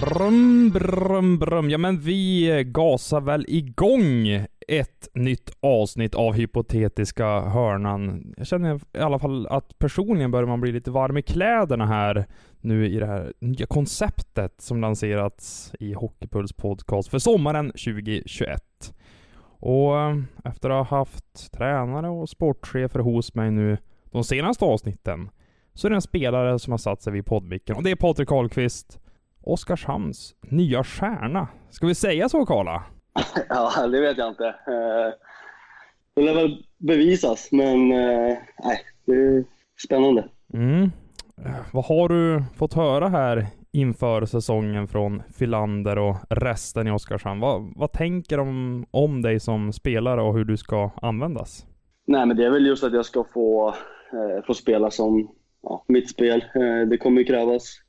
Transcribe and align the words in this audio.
Brum, 0.00 0.70
brum, 0.70 1.38
brum. 1.38 1.70
Ja, 1.70 1.78
men 1.78 1.98
vi 2.00 2.50
eh, 2.50 2.62
gasar 2.62 3.20
väl 3.20 3.44
igång 3.48 4.28
ett 4.68 5.08
nytt 5.14 5.50
avsnitt 5.60 6.14
av 6.14 6.32
Hypotetiska 6.32 7.40
Hörnan. 7.40 8.34
Jag 8.36 8.46
känner 8.46 8.80
i 8.92 8.98
alla 8.98 9.18
fall 9.18 9.46
att 9.46 9.78
personligen 9.78 10.30
börjar 10.30 10.46
man 10.46 10.60
bli 10.60 10.72
lite 10.72 10.90
varm 10.90 11.16
i 11.16 11.22
kläderna 11.22 11.86
här 11.86 12.26
nu 12.60 12.86
i 12.88 12.98
det 12.98 13.06
här 13.06 13.32
nya 13.40 13.66
konceptet 13.66 14.60
som 14.60 14.80
lanserats 14.80 15.72
i 15.80 15.92
Hockeypuls 15.92 16.52
podcast 16.52 17.08
för 17.08 17.18
sommaren 17.18 17.66
2021. 17.66 18.94
Och 19.40 20.00
eh, 20.00 20.16
efter 20.44 20.70
att 20.70 20.88
ha 20.88 20.98
haft 20.98 21.52
tränare 21.52 22.08
och 22.08 22.28
sportchefer 22.28 23.00
hos 23.00 23.34
mig 23.34 23.50
nu 23.50 23.78
de 24.04 24.24
senaste 24.24 24.64
avsnitten 24.64 25.30
så 25.74 25.86
är 25.86 25.90
det 25.90 25.96
en 25.96 26.02
spelare 26.02 26.58
som 26.58 26.70
har 26.70 26.78
satt 26.78 27.02
sig 27.02 27.12
vid 27.12 27.26
poddmicken 27.26 27.76
och 27.76 27.82
det 27.82 27.90
är 27.90 27.96
Patrik 27.96 28.28
Karlqvist 28.28 28.98
Oskarshamns 29.42 30.34
nya 30.40 30.84
stjärna. 30.84 31.48
Ska 31.70 31.86
vi 31.86 31.94
säga 31.94 32.28
så, 32.28 32.46
Karla? 32.46 32.82
Ja, 33.48 33.86
det 33.86 34.00
vet 34.00 34.18
jag 34.18 34.28
inte. 34.28 34.46
Eh, 34.46 35.14
det 36.14 36.22
lär 36.22 36.34
väl 36.34 36.64
bevisas, 36.78 37.48
men 37.52 37.92
eh, 37.92 38.38
nej, 38.64 38.80
det 39.06 39.12
är 39.12 39.44
spännande. 39.86 40.28
Mm. 40.54 40.90
Vad 41.72 41.84
har 41.84 42.08
du 42.08 42.42
fått 42.56 42.74
höra 42.74 43.08
här 43.08 43.46
inför 43.72 44.26
säsongen 44.26 44.88
från 44.88 45.22
Filander 45.38 45.98
och 45.98 46.16
resten 46.30 46.86
i 46.86 46.90
Oskarshamn? 46.90 47.40
Vad, 47.40 47.72
vad 47.76 47.92
tänker 47.92 48.36
de 48.38 48.84
om 48.90 49.22
dig 49.22 49.40
som 49.40 49.72
spelare 49.72 50.22
och 50.22 50.34
hur 50.34 50.44
du 50.44 50.56
ska 50.56 50.90
användas? 51.02 51.66
Nej, 52.06 52.26
men 52.26 52.36
det 52.36 52.44
är 52.44 52.50
väl 52.50 52.66
just 52.66 52.84
att 52.84 52.92
jag 52.92 53.04
ska 53.04 53.24
få, 53.34 53.68
eh, 54.12 54.44
få 54.46 54.54
spela 54.54 54.90
som 54.90 55.30
ja, 55.62 55.84
mitt 55.88 56.10
spel. 56.10 56.44
Eh, 56.54 56.88
det 56.88 56.98
kommer 56.98 57.20
ju 57.20 57.24
krävas 57.24 57.80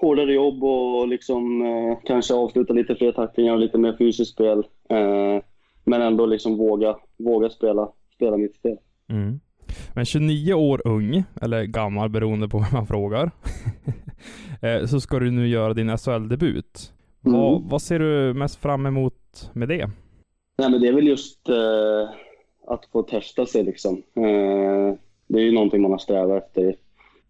hårdare 0.00 0.32
jobb 0.32 0.64
och 0.64 1.08
liksom, 1.08 1.62
eh, 1.62 1.98
kanske 2.04 2.34
avsluta 2.34 2.72
lite 2.72 2.94
fler 2.94 3.12
tacklingar 3.12 3.52
och 3.52 3.58
lite 3.58 3.78
mer 3.78 3.96
fysiskt 3.98 4.32
spel. 4.32 4.58
Eh, 4.88 5.42
men 5.84 6.02
ändå 6.02 6.26
liksom 6.26 6.56
våga, 6.56 6.96
våga 7.18 7.50
spela, 7.50 7.88
spela 8.14 8.36
mitt 8.36 8.56
spel. 8.56 8.76
Mm. 9.08 9.40
Men 9.94 10.04
29 10.04 10.54
år 10.54 10.82
ung, 10.84 11.24
eller 11.42 11.64
gammal 11.64 12.08
beroende 12.08 12.48
på 12.48 12.58
vem 12.58 12.68
man 12.72 12.86
frågar, 12.86 13.30
eh, 14.62 14.86
så 14.86 15.00
ska 15.00 15.18
du 15.18 15.30
nu 15.30 15.48
göra 15.48 15.74
din 15.74 15.98
SHL-debut. 15.98 16.92
Mm. 17.26 17.40
Vad, 17.40 17.62
vad, 17.62 17.82
ser 17.82 17.98
du 17.98 18.34
mest 18.34 18.56
fram 18.56 18.86
emot 18.86 19.50
med 19.52 19.68
det? 19.68 19.90
Nej, 20.58 20.70
men 20.70 20.80
det 20.80 20.88
är 20.88 20.92
väl 20.92 21.06
just 21.06 21.48
eh, 21.48 22.10
att 22.66 22.86
få 22.92 23.02
testa 23.02 23.46
sig 23.46 23.64
liksom. 23.64 24.02
Eh, 24.16 24.94
det 25.28 25.38
är 25.38 25.44
ju 25.44 25.52
någonting 25.52 25.82
man 25.82 25.90
har 25.90 25.98
strävat 25.98 26.44
efter 26.46 26.76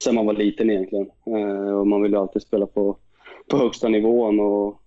sen 0.05 0.15
man 0.15 0.27
var 0.27 0.35
liten 0.35 0.71
egentligen. 0.71 1.11
Eh, 1.27 1.75
och 1.79 1.87
man 1.87 2.03
vill 2.03 2.13
ju 2.13 2.19
alltid 2.19 2.43
spela 2.43 2.67
på, 2.67 2.97
på 3.51 3.57
högsta 3.57 3.89
nivån. 3.89 4.41
Och, 4.41 4.81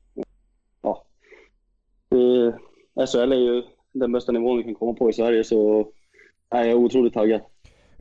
ja. 0.82 1.04
SHL 3.06 3.32
är 3.32 3.36
ju 3.36 3.64
den 3.94 4.12
bästa 4.12 4.32
nivån 4.32 4.58
vi 4.58 4.64
kan 4.64 4.76
komma 4.76 4.94
på 4.94 5.10
i 5.10 5.14
Sverige, 5.14 5.44
så 5.44 5.88
jag 6.50 6.68
är 6.68 6.74
otroligt 6.74 7.14
taggad. 7.14 7.42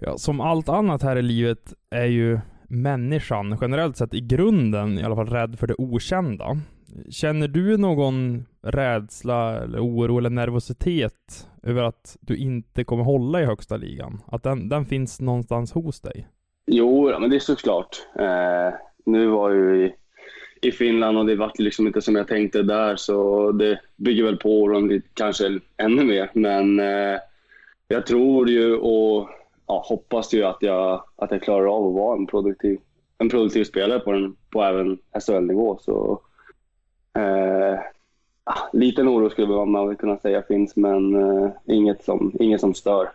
Ja, 0.00 0.18
som 0.18 0.40
allt 0.40 0.68
annat 0.68 1.02
här 1.02 1.16
i 1.16 1.22
livet 1.22 1.74
är 1.90 2.06
ju 2.06 2.38
människan 2.68 3.58
generellt 3.60 3.96
sett 3.96 4.14
i 4.14 4.20
grunden 4.20 4.98
i 4.98 5.02
alla 5.02 5.16
fall 5.16 5.26
rädd 5.26 5.58
för 5.58 5.66
det 5.66 5.74
okända. 5.78 6.56
Känner 7.10 7.48
du 7.48 7.76
någon 7.76 8.46
rädsla, 8.62 9.62
eller 9.62 9.80
oro 9.80 10.18
eller 10.18 10.30
nervositet 10.30 11.48
över 11.62 11.82
att 11.82 12.16
du 12.20 12.36
inte 12.36 12.84
kommer 12.84 13.04
hålla 13.04 13.42
i 13.42 13.44
högsta 13.44 13.76
ligan? 13.76 14.22
Att 14.26 14.42
den, 14.42 14.68
den 14.68 14.84
finns 14.84 15.20
någonstans 15.20 15.72
hos 15.72 16.00
dig? 16.00 16.26
Jo, 16.66 17.18
men 17.20 17.30
det 17.30 17.36
är 17.36 17.40
såklart. 17.40 18.06
Eh, 18.18 18.78
nu 19.04 19.26
var 19.26 19.50
jag 19.50 19.76
ju 19.76 19.86
i, 19.86 19.94
i 20.68 20.72
Finland 20.72 21.18
och 21.18 21.26
det 21.26 21.36
vart 21.36 21.58
liksom 21.58 21.86
inte 21.86 22.02
som 22.02 22.16
jag 22.16 22.28
tänkte 22.28 22.62
där, 22.62 22.96
så 22.96 23.50
det 23.52 23.80
bygger 23.96 24.24
väl 24.24 24.36
på 24.36 24.62
oron 24.62 25.02
kanske 25.14 25.60
ännu 25.76 26.04
mer. 26.04 26.30
Men 26.32 26.80
eh, 26.80 27.18
jag 27.88 28.06
tror 28.06 28.48
ju 28.48 28.76
och 28.76 29.28
ja, 29.66 29.84
hoppas 29.88 30.34
ju 30.34 30.44
att 30.44 30.58
jag, 30.60 31.04
att 31.16 31.30
jag 31.30 31.42
klarar 31.42 31.76
av 31.76 31.86
att 31.86 31.94
vara 31.94 32.16
en 32.16 32.26
produktiv, 32.26 32.78
en 33.18 33.28
produktiv 33.28 33.64
spelare 33.64 33.98
på, 33.98 34.12
den, 34.12 34.36
på 34.50 34.62
även 34.62 34.98
SHL-nivå. 35.26 35.78
Så, 35.80 36.20
eh, 37.18 37.78
liten 38.72 39.08
oro 39.08 39.30
skulle 39.30 39.64
man 39.64 39.96
kunna 39.96 40.18
säga 40.18 40.42
finns, 40.42 40.76
men 40.76 41.14
eh, 41.14 41.50
inget, 41.64 42.04
som, 42.04 42.32
inget 42.40 42.60
som 42.60 42.74
stör. 42.74 43.08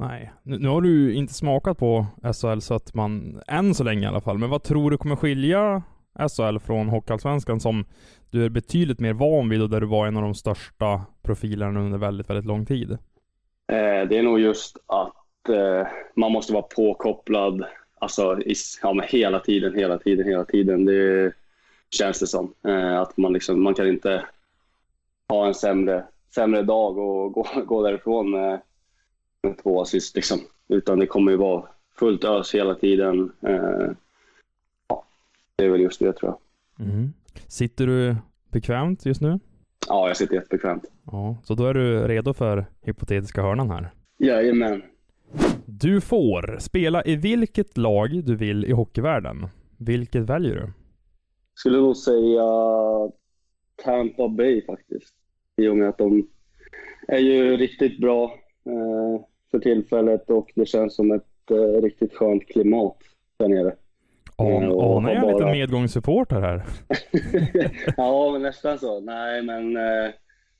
Nej. 0.00 0.32
Nu, 0.42 0.58
nu, 0.58 0.68
har 0.68 0.80
du 0.80 1.14
inte 1.14 1.34
smakat 1.34 1.78
på 1.78 2.06
SHL 2.22 2.58
så 2.58 2.74
att 2.74 2.94
man, 2.94 3.42
än 3.46 3.74
så 3.74 3.84
länge 3.84 4.02
i 4.02 4.06
alla 4.06 4.20
fall, 4.20 4.38
men 4.38 4.50
vad 4.50 4.62
tror 4.62 4.90
du 4.90 4.98
kommer 4.98 5.16
skilja 5.16 5.82
SHL 6.18 6.58
från 6.58 6.88
Hockeyallsvenskan 6.88 7.60
som 7.60 7.84
du 8.30 8.44
är 8.44 8.48
betydligt 8.48 9.00
mer 9.00 9.12
van 9.12 9.48
vid 9.48 9.62
och 9.62 9.70
där 9.70 9.80
du 9.80 9.86
var 9.86 10.06
en 10.06 10.16
av 10.16 10.22
de 10.22 10.34
största 10.34 11.00
profilerna 11.22 11.80
under 11.80 11.98
väldigt, 11.98 12.30
väldigt 12.30 12.44
lång 12.44 12.66
tid? 12.66 12.90
Eh, 13.72 14.08
det 14.08 14.18
är 14.18 14.22
nog 14.22 14.40
just 14.40 14.76
att 14.86 15.48
eh, 15.48 15.86
man 16.16 16.32
måste 16.32 16.52
vara 16.52 16.62
påkopplad 16.62 17.64
alltså, 18.00 18.40
i, 18.40 18.54
ja, 18.82 19.02
hela 19.08 19.40
tiden, 19.40 19.74
hela 19.74 19.98
tiden, 19.98 20.26
hela 20.26 20.44
tiden. 20.44 20.84
Det 20.84 21.32
känns 21.90 22.20
det 22.20 22.26
som. 22.26 22.54
Eh, 22.66 23.00
att 23.00 23.16
man, 23.16 23.32
liksom, 23.32 23.62
man 23.62 23.74
kan 23.74 23.88
inte 23.88 24.24
ha 25.28 25.46
en 25.46 25.54
sämre, 25.54 26.04
sämre 26.34 26.62
dag 26.62 26.98
och 26.98 27.32
gå, 27.32 27.46
gå 27.66 27.82
därifrån 27.82 28.34
eh 28.34 28.58
med 29.42 29.58
två 29.62 29.80
assist 29.80 30.16
liksom. 30.16 30.40
Utan 30.68 30.98
det 30.98 31.06
kommer 31.06 31.32
ju 31.32 31.38
vara 31.38 31.64
fullt 31.98 32.24
ös 32.24 32.54
hela 32.54 32.74
tiden. 32.74 33.32
Eh, 33.40 33.90
ja, 34.88 35.04
det 35.56 35.64
är 35.64 35.70
väl 35.70 35.80
just 35.80 36.00
det 36.00 36.12
tror 36.12 36.30
jag. 36.30 36.86
Mm. 36.86 37.12
Sitter 37.48 37.86
du 37.86 38.16
bekvämt 38.48 39.06
just 39.06 39.20
nu? 39.20 39.38
Ja, 39.88 40.08
jag 40.08 40.16
sitter 40.16 40.34
jättebekvämt. 40.34 40.84
Ja, 41.12 41.36
så 41.44 41.54
då 41.54 41.66
är 41.66 41.74
du 41.74 42.08
redo 42.08 42.34
för 42.34 42.66
hypotetiska 42.82 43.42
hörnan 43.42 43.70
här? 43.70 43.90
Jajamän. 44.18 44.82
Du 45.66 46.00
får 46.00 46.56
spela 46.60 47.04
i 47.04 47.16
vilket 47.16 47.76
lag 47.76 48.24
du 48.24 48.36
vill 48.36 48.64
i 48.64 48.72
hockeyvärlden. 48.72 49.46
Vilket 49.76 50.22
väljer 50.22 50.54
du? 50.54 50.72
Skulle 51.54 51.78
nog 51.78 51.96
säga 51.96 52.42
Tampa 53.84 54.28
Bay 54.28 54.66
faktiskt. 54.66 55.14
I 55.56 55.68
och 55.68 55.76
med 55.76 55.88
att 55.88 55.98
de 55.98 56.28
är 57.08 57.18
ju 57.18 57.56
riktigt 57.56 58.00
bra. 58.00 58.24
Eh, 58.66 59.24
för 59.50 59.58
tillfället 59.58 60.30
och 60.30 60.52
det 60.54 60.66
känns 60.66 60.94
som 60.94 61.12
ett 61.12 61.50
eh, 61.50 61.82
riktigt 61.82 62.14
skönt 62.14 62.46
klimat 62.46 62.96
där 63.36 63.48
nere. 63.48 63.74
Eh, 64.38 64.46
anar 64.46 65.14
jag 65.14 65.22
bara... 65.22 65.32
lite 65.32 65.50
medgångssupporter 65.50 66.40
här? 66.40 66.62
ja, 67.96 68.30
men 68.32 68.42
nästan 68.42 68.78
så. 68.78 69.00
Nej, 69.00 69.42
men 69.42 69.76
eh, 69.76 70.10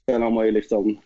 sen 0.07 0.23
har 0.23 0.31
man 0.31 0.47
ju 0.47 0.53
liksom 0.53 0.99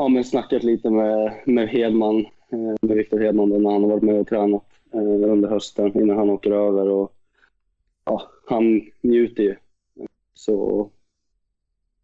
ja, 0.00 0.08
men 0.08 0.24
snackat 0.24 0.62
lite 0.62 0.90
med, 0.90 1.32
med 1.46 1.68
Hedman, 1.68 2.18
eh, 2.52 2.74
med 2.82 2.96
Viktor 2.96 3.20
Hedman 3.20 3.50
då, 3.50 3.58
när 3.58 3.70
han 3.70 3.82
har 3.82 3.90
varit 3.90 4.02
med 4.02 4.20
och 4.20 4.28
tränat 4.28 4.64
eh, 4.94 5.30
under 5.30 5.48
hösten 5.48 6.00
innan 6.00 6.16
han 6.16 6.30
åker 6.30 6.50
över. 6.50 6.88
Och, 6.88 7.12
ja, 8.04 8.30
han 8.46 8.82
njuter 9.00 9.42
ju. 9.42 9.56
Så 10.34 10.90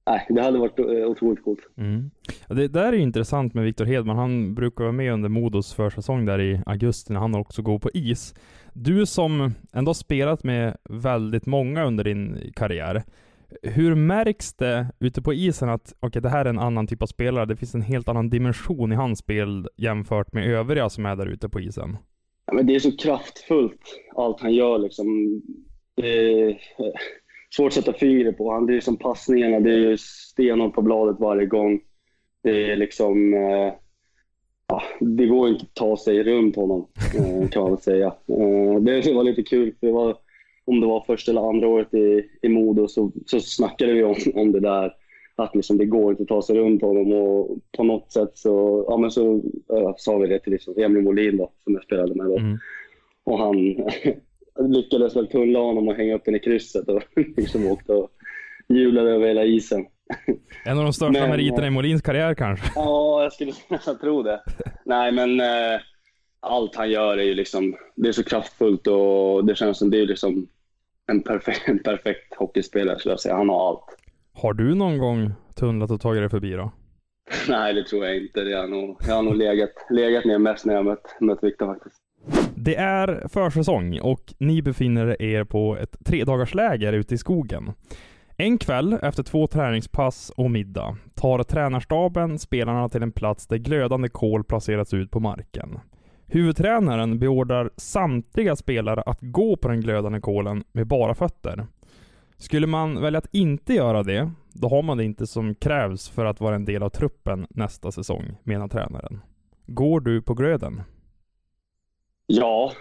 Nej, 0.06 0.26
det 0.28 0.42
hade 0.42 0.58
varit 0.58 0.78
eh, 0.78 0.86
otroligt 0.86 1.44
coolt. 1.44 1.60
Mm. 1.76 2.10
Det 2.48 2.68
där 2.68 2.88
är 2.88 2.92
ju 2.92 3.02
intressant 3.02 3.54
med 3.54 3.64
Viktor 3.64 3.84
Hedman. 3.84 4.16
Han 4.16 4.54
brukar 4.54 4.84
vara 4.84 4.92
med 4.92 5.12
under 5.12 5.28
Modos 5.28 5.74
försäsong 5.74 6.24
där 6.24 6.40
i 6.40 6.60
augusti 6.66 7.12
när 7.12 7.20
han 7.20 7.34
också 7.34 7.62
går 7.62 7.78
på 7.78 7.90
is. 7.94 8.34
Du 8.72 9.06
som 9.06 9.50
ändå 9.72 9.94
spelat 9.94 10.44
med 10.44 10.76
väldigt 10.84 11.46
många 11.46 11.84
under 11.84 12.04
din 12.04 12.52
karriär. 12.56 13.02
Hur 13.62 13.94
märks 13.94 14.54
det 14.54 14.86
ute 14.98 15.22
på 15.22 15.34
isen 15.34 15.68
att 15.68 15.94
okay, 16.00 16.22
det 16.22 16.28
här 16.28 16.44
är 16.44 16.50
en 16.50 16.58
annan 16.58 16.86
typ 16.86 17.02
av 17.02 17.06
spelare? 17.06 17.46
Det 17.46 17.56
finns 17.56 17.74
en 17.74 17.82
helt 17.82 18.08
annan 18.08 18.30
dimension 18.30 18.92
i 18.92 18.96
hans 18.96 19.18
spel 19.18 19.68
jämfört 19.76 20.32
med 20.32 20.46
övriga 20.46 20.88
som 20.88 21.06
är 21.06 21.16
där 21.16 21.26
ute 21.26 21.48
på 21.48 21.60
isen. 21.60 21.96
Ja, 22.46 22.52
men 22.54 22.66
det 22.66 22.74
är 22.74 22.78
så 22.78 22.96
kraftfullt 22.96 24.00
allt 24.16 24.40
han 24.40 24.54
gör 24.54 24.78
liksom. 24.78 25.06
Det 25.94 26.58
svårt 27.50 27.66
att 27.66 27.74
sätta 27.74 27.92
fingret 27.92 28.38
på. 28.38 28.52
Han, 28.52 28.66
det 28.66 28.76
är 28.76 28.80
som 28.80 28.96
passningarna, 28.96 29.60
det 29.60 29.74
är 29.74 29.96
stenhårt 29.96 30.74
på 30.74 30.82
bladet 30.82 31.20
varje 31.20 31.46
gång. 31.46 31.80
det 32.42 32.70
är 32.70 32.76
liksom... 32.76 33.34
Eh, 33.34 33.72
ja, 34.68 34.82
det 35.00 35.26
går 35.26 35.48
inte 35.48 35.62
att 35.62 35.74
ta 35.74 35.96
sig 35.96 36.22
runt 36.22 36.56
honom, 36.56 36.86
eh, 37.14 37.48
kan 37.48 37.62
man 37.62 37.72
väl 37.72 37.80
säga. 37.80 38.06
Eh, 38.06 38.80
det 38.80 39.14
var 39.14 39.24
lite 39.24 39.42
kul, 39.42 39.74
för 39.80 39.86
det 39.86 39.92
var, 39.92 40.16
om 40.64 40.80
det 40.80 40.86
var 40.86 41.00
första 41.00 41.30
eller 41.30 41.48
andra 41.48 41.68
året 41.68 41.94
i, 41.94 42.24
i 42.42 42.48
Modo 42.48 42.88
så, 42.88 43.12
så 43.26 43.40
snackade 43.40 43.92
vi 43.92 44.02
om, 44.04 44.16
om 44.34 44.52
det 44.52 44.60
där. 44.60 44.94
Att 45.38 45.54
liksom, 45.54 45.78
det 45.78 45.84
går 45.84 46.10
inte 46.10 46.22
att 46.22 46.28
ta 46.28 46.42
sig 46.42 46.56
runt 46.56 46.82
honom 46.82 47.12
och 47.12 47.58
på 47.76 47.84
något 47.84 48.12
sätt 48.12 48.30
så, 48.34 48.84
ja, 48.88 48.96
men 48.96 49.10
så 49.10 49.42
äh, 49.72 49.94
sa 49.96 50.18
vi 50.18 50.28
det 50.28 50.38
till 50.38 50.52
liksom 50.52 50.74
Emil 50.76 51.02
Molin 51.02 51.36
då, 51.36 51.52
som 51.64 51.74
jag 51.74 51.82
spelade 51.82 52.14
med 52.14 52.26
då. 52.26 52.38
Mm. 52.38 52.58
Och 53.24 53.38
han 53.38 53.76
lyckades 54.58 55.16
väl 55.16 55.26
tulla 55.26 55.58
honom 55.58 55.88
och 55.88 55.94
hänga 55.94 56.14
upp 56.14 56.24
den 56.24 56.36
i 56.36 56.40
krysset 56.40 56.88
och 56.88 57.02
liksom 57.36 57.66
åkte 57.66 57.92
och 57.92 58.10
hjulade 58.68 59.10
över 59.10 59.26
hela 59.28 59.44
isen. 59.44 59.86
En 60.64 60.78
av 60.78 60.84
de 60.84 60.92
största 60.92 61.20
Men, 61.20 61.30
meriterna 61.30 61.66
i 61.66 61.70
Molins 61.70 62.02
karriär 62.02 62.34
kanske? 62.34 62.72
Ja, 62.74 63.22
jag 63.22 63.32
skulle 63.32 63.52
nästan 63.68 63.98
tro 63.98 64.22
det. 64.22 64.42
Nej, 64.84 65.12
men 65.12 65.40
eh, 65.40 65.80
allt 66.40 66.76
han 66.76 66.90
gör 66.90 67.18
är 67.18 67.22
ju 67.22 67.34
liksom, 67.34 67.76
det 67.96 68.08
är 68.08 68.12
så 68.12 68.24
kraftfullt 68.24 68.86
och 68.86 69.44
det 69.44 69.54
känns 69.54 69.78
som 69.78 69.90
det 69.90 70.00
är 70.00 70.06
liksom 70.06 70.48
en 71.06 71.22
perfekt, 71.22 71.62
en 71.68 71.78
perfekt 71.78 72.34
hockeyspelare 72.34 72.98
skulle 72.98 73.12
jag 73.12 73.20
säga. 73.20 73.36
Han 73.36 73.48
har 73.48 73.68
allt. 73.68 73.96
Har 74.32 74.52
du 74.52 74.74
någon 74.74 74.98
gång 74.98 75.32
tunnlat 75.54 75.90
och 75.90 76.00
tagit 76.00 76.22
dig 76.22 76.30
förbi 76.30 76.52
då? 76.52 76.72
Nej, 77.48 77.74
det 77.74 77.84
tror 77.84 78.06
jag 78.06 78.16
inte. 78.16 78.44
Det 78.44 78.52
är 78.52 78.66
nog, 78.66 78.96
jag 79.06 79.14
har 79.14 79.22
nog 79.22 79.36
legat, 79.36 79.70
legat 79.90 80.24
ner 80.24 80.38
mest 80.38 80.64
när 80.64 80.74
jag 80.74 80.84
mött, 80.84 81.16
mött 81.20 81.38
Viktor 81.42 81.66
faktiskt. 81.66 81.96
Det 82.58 82.76
är 82.76 83.28
försäsong 83.28 84.00
och 84.00 84.34
ni 84.38 84.62
befinner 84.62 85.22
er 85.22 85.44
på 85.44 85.76
ett 85.76 85.96
tredagarsläger 86.04 86.92
ute 86.92 87.14
i 87.14 87.18
skogen. 87.18 87.72
En 88.36 88.58
kväll 88.58 88.98
efter 89.02 89.22
två 89.22 89.46
träningspass 89.46 90.32
och 90.36 90.50
middag 90.50 90.96
tar 91.14 91.42
tränarstaben 91.42 92.38
spelarna 92.38 92.88
till 92.88 93.02
en 93.02 93.12
plats 93.12 93.46
där 93.46 93.56
glödande 93.56 94.08
kol 94.08 94.44
placerats 94.44 94.94
ut 94.94 95.10
på 95.10 95.20
marken. 95.20 95.78
Huvudtränaren 96.26 97.18
beordrar 97.18 97.70
samtliga 97.76 98.56
spelare 98.56 99.02
att 99.02 99.18
gå 99.20 99.56
på 99.56 99.68
den 99.68 99.80
glödande 99.80 100.20
kolen 100.20 100.64
med 100.72 100.86
bara 100.86 101.14
fötter. 101.14 101.66
Skulle 102.36 102.66
man 102.66 103.02
välja 103.02 103.18
att 103.18 103.34
inte 103.34 103.74
göra 103.74 104.02
det, 104.02 104.30
då 104.52 104.68
har 104.68 104.82
man 104.82 104.96
det 104.96 105.04
inte 105.04 105.26
som 105.26 105.54
krävs 105.54 106.08
för 106.08 106.24
att 106.24 106.40
vara 106.40 106.54
en 106.54 106.64
del 106.64 106.82
av 106.82 106.88
truppen 106.88 107.46
nästa 107.50 107.92
säsong, 107.92 108.36
menar 108.42 108.68
tränaren. 108.68 109.20
Går 109.66 110.00
du 110.00 110.22
på 110.22 110.34
glöden? 110.34 110.82
Ja, 112.26 112.72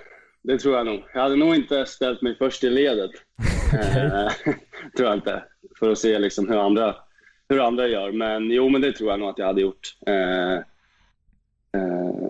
det 0.41 0.57
tror 0.59 0.75
jag 0.75 0.85
nog. 0.85 1.03
Jag 1.13 1.21
hade 1.21 1.35
nog 1.35 1.55
inte 1.55 1.85
ställt 1.85 2.21
mig 2.21 2.35
först 2.37 2.63
i 2.63 2.69
ledet. 2.69 3.11
Eh, 3.73 4.31
tror 4.97 5.09
jag 5.09 5.13
inte. 5.13 5.43
För 5.79 5.91
att 5.91 5.97
se 5.97 6.19
liksom 6.19 6.49
hur, 6.49 6.65
andra, 6.65 6.95
hur 7.49 7.59
andra 7.59 7.87
gör. 7.87 8.11
Men 8.11 8.51
jo, 8.51 8.69
men 8.69 8.81
det 8.81 8.91
tror 8.91 9.09
jag 9.09 9.19
nog 9.19 9.29
att 9.29 9.37
jag 9.37 9.45
hade 9.45 9.61
gjort. 9.61 9.97
Eh, 10.07 10.53
eh, 10.53 12.29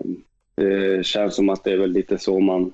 det 0.54 1.06
känns 1.06 1.36
som 1.36 1.48
att 1.48 1.64
det 1.64 1.72
är 1.72 1.76
väl 1.76 1.92
lite 1.92 2.18
så 2.18 2.40
man 2.40 2.72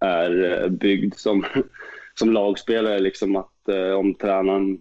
är 0.00 0.68
byggd 0.68 1.14
som, 1.14 1.44
som 2.14 2.32
lagspelare. 2.32 2.98
Liksom 2.98 3.36
att 3.36 3.68
eh, 3.68 3.92
om 3.92 4.14
tränaren 4.14 4.80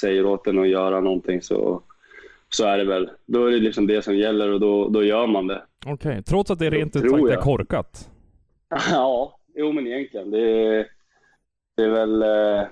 säger 0.00 0.26
åt 0.26 0.46
en 0.46 0.58
att 0.58 0.68
göra 0.68 1.00
någonting 1.00 1.42
så, 1.42 1.82
så 2.48 2.66
är 2.66 2.78
det 2.78 2.84
väl. 2.84 3.10
Då 3.26 3.46
är 3.46 3.50
det 3.50 3.58
liksom 3.58 3.86
det 3.86 4.02
som 4.02 4.16
gäller 4.16 4.52
och 4.52 4.60
då, 4.60 4.88
då 4.88 5.04
gör 5.04 5.26
man 5.26 5.46
det. 5.46 5.62
Okej, 5.86 5.92
okay. 5.92 6.22
trots 6.22 6.50
att 6.50 6.58
det 6.58 6.70
rent 6.70 6.96
ut 6.96 7.10
sagt 7.10 7.22
är 7.22 7.28
jag. 7.28 7.42
korkat? 7.42 8.08
Ja, 8.90 9.38
jo 9.54 9.72
men 9.72 9.86
egentligen. 9.86 10.30
Det 10.30 10.66
är, 10.66 10.86
det 11.76 11.82
är 11.82 11.90
väl... 11.90 12.22
eh, 12.22 12.66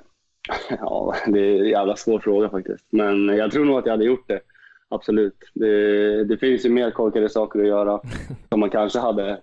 Ja, 0.80 1.14
det 1.26 1.40
är 1.40 1.60
en 1.60 1.68
jävla 1.68 1.96
svår 1.96 2.18
fråga 2.20 2.50
faktiskt. 2.50 2.86
Men 2.90 3.28
jag 3.28 3.50
tror 3.50 3.64
nog 3.64 3.78
att 3.78 3.86
jag 3.86 3.92
hade 3.92 4.04
gjort 4.04 4.28
det. 4.28 4.40
Absolut. 4.88 5.36
Det, 5.54 6.24
det 6.24 6.38
finns 6.38 6.64
ju 6.64 6.70
mer 6.70 6.90
korkade 6.90 7.28
saker 7.28 7.60
att 7.60 7.66
göra 7.66 8.00
som 8.48 8.60
man 8.60 8.70
kanske 8.70 8.98
hade 8.98 9.40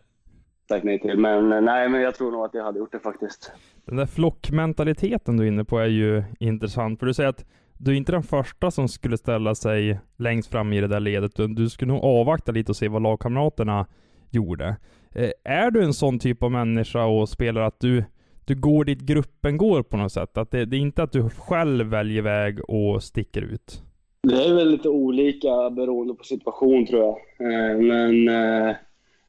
sagt 0.69 0.83
nej 0.83 0.99
till. 0.99 1.17
Men 1.19 1.53
eh, 1.53 1.61
nej, 1.61 1.89
men 1.89 2.01
jag 2.01 2.15
tror 2.15 2.31
nog 2.31 2.45
att 2.45 2.53
jag 2.53 2.63
hade 2.63 2.79
gjort 2.79 2.91
det 2.91 2.99
faktiskt. 2.99 3.51
Den 3.85 3.95
där 3.95 4.05
flockmentaliteten 4.05 5.37
du 5.37 5.43
är 5.43 5.47
inne 5.47 5.65
på 5.65 5.79
är 5.79 5.87
ju 5.87 6.23
intressant, 6.39 6.99
för 6.99 7.05
du 7.05 7.13
säger 7.13 7.29
att 7.29 7.45
du 7.79 7.91
är 7.91 7.95
inte 7.95 8.11
den 8.11 8.23
första 8.23 8.71
som 8.71 8.87
skulle 8.87 9.17
ställa 9.17 9.55
sig 9.55 9.99
längst 10.17 10.51
fram 10.51 10.73
i 10.73 10.81
det 10.81 10.87
där 10.87 10.99
ledet, 10.99 11.31
du 11.35 11.69
skulle 11.69 11.93
nog 11.93 12.03
avvakta 12.03 12.51
lite 12.51 12.71
och 12.71 12.75
se 12.75 12.87
vad 12.87 13.01
lagkamraterna 13.01 13.85
gjorde. 14.31 14.75
Eh, 15.15 15.31
Är 15.43 15.71
du 15.71 15.83
en 15.83 15.93
sån 15.93 16.19
typ 16.19 16.43
av 16.43 16.51
människa 16.51 17.05
och 17.05 17.29
spelare 17.29 17.65
att 17.65 17.79
du, 17.79 18.03
du 18.45 18.55
går 18.55 18.85
dit 18.85 18.99
gruppen 19.01 19.57
går 19.57 19.83
på 19.83 19.97
något 19.97 20.11
sätt? 20.11 20.37
Att 20.37 20.51
det, 20.51 20.65
det 20.65 20.77
är 20.77 20.79
inte 20.81 21.03
att 21.03 21.11
du 21.11 21.29
själv 21.29 21.85
väljer 21.87 22.21
väg 22.21 22.69
och 22.69 23.03
sticker 23.03 23.41
ut? 23.41 23.81
Det 24.21 24.45
är 24.45 24.53
väl 24.55 24.71
lite 24.71 24.89
olika 24.89 25.69
beroende 25.69 26.13
på 26.13 26.23
situation 26.23 26.85
tror 26.85 27.01
jag. 27.01 27.17
Eh, 27.51 27.77
Men 27.77 28.27
eh, 28.27 28.75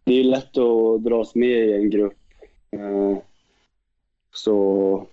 det 0.04 0.14
är 0.20 0.24
lätt 0.24 0.58
att 0.58 1.04
dras 1.04 1.34
med 1.34 1.48
i 1.48 1.72
en 1.72 1.90
grupp. 1.90 2.18
Eh, 2.70 3.18
Så 4.30 5.06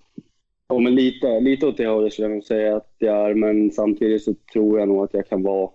ja, 0.67 0.79
men 0.79 0.95
lite, 0.95 1.39
lite 1.39 1.67
åt 1.67 1.77
det 1.77 1.87
hållet 1.87 2.13
skulle 2.13 2.27
jag 2.27 2.33
nog 2.35 2.43
säga 2.43 2.75
att 2.77 2.93
jag 2.97 3.29
är. 3.29 3.33
Men 3.33 3.71
samtidigt 3.71 4.23
så 4.23 4.33
tror 4.53 4.79
jag 4.79 4.87
nog 4.87 5.03
att 5.03 5.13
jag 5.13 5.27
kan 5.27 5.43
vara 5.43 5.69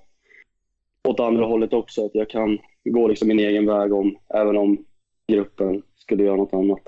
åt 1.08 1.20
andra 1.20 1.44
hållet 1.46 1.72
också. 1.72 2.06
Att 2.06 2.14
jag 2.14 2.30
kan 2.30 2.58
gå 2.84 3.08
liksom 3.08 3.28
min 3.28 3.38
egen 3.38 3.66
väg 3.66 3.92
om, 3.92 4.16
även 4.34 4.56
om 4.56 4.84
gruppen 5.28 5.82
skulle 5.94 6.24
göra 6.24 6.36
något 6.36 6.54
annat. 6.54 6.82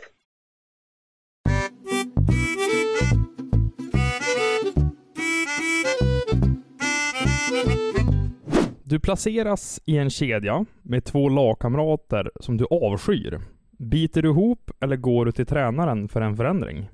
Du 8.84 9.00
placeras 9.00 9.80
i 9.86 9.96
en 9.96 10.10
kedja 10.10 10.64
med 10.82 11.04
två 11.04 11.28
lagkamrater 11.28 12.30
som 12.40 12.56
du 12.56 12.66
avskyr. 12.70 13.40
Biter 13.78 14.22
du 14.22 14.28
ihop 14.28 14.70
eller 14.80 14.96
går 14.96 15.24
du 15.24 15.32
till 15.32 15.46
tränaren 15.46 16.08
för 16.08 16.20
en 16.20 16.36
förändring? 16.36 16.88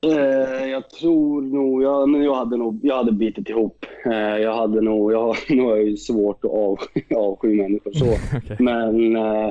Eh, 0.00 0.66
jag 0.70 0.90
tror 0.90 1.42
nog, 1.42 1.82
jag, 1.82 2.08
men 2.08 2.22
jag 2.22 2.34
hade 2.34 2.56
nog, 2.56 2.80
jag 2.82 2.96
hade 2.96 3.12
bitit 3.12 3.48
ihop. 3.48 3.86
Eh, 4.04 4.36
jag 4.38 4.54
hade 4.54 4.80
nog, 4.80 5.12
jag 5.12 5.36
nu 5.48 5.62
har 5.62 5.76
jag 5.76 5.84
ju 5.84 5.96
svårt 5.96 6.44
att 6.44 6.50
avsky, 6.50 7.02
avsky 7.14 7.48
människor 7.48 7.92
så. 7.92 8.04
Okej. 8.36 8.56
Men 8.58 9.16
eh, 9.16 9.46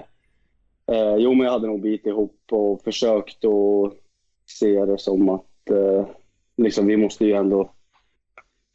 eh, 0.92 1.16
jo, 1.18 1.34
men 1.34 1.46
jag 1.46 1.52
hade 1.52 1.68
nog 1.68 1.82
bitit 1.82 2.08
ihop 2.08 2.42
och 2.52 2.82
försökt 2.84 3.46
att 3.46 3.94
se 4.46 4.86
det 4.86 4.98
som 4.98 5.30
att 5.30 5.70
eh, 5.70 6.08
liksom, 6.58 6.88
vi 6.88 6.98
måste 6.98 7.26
ju 7.26 7.34
ändå, 7.34 7.72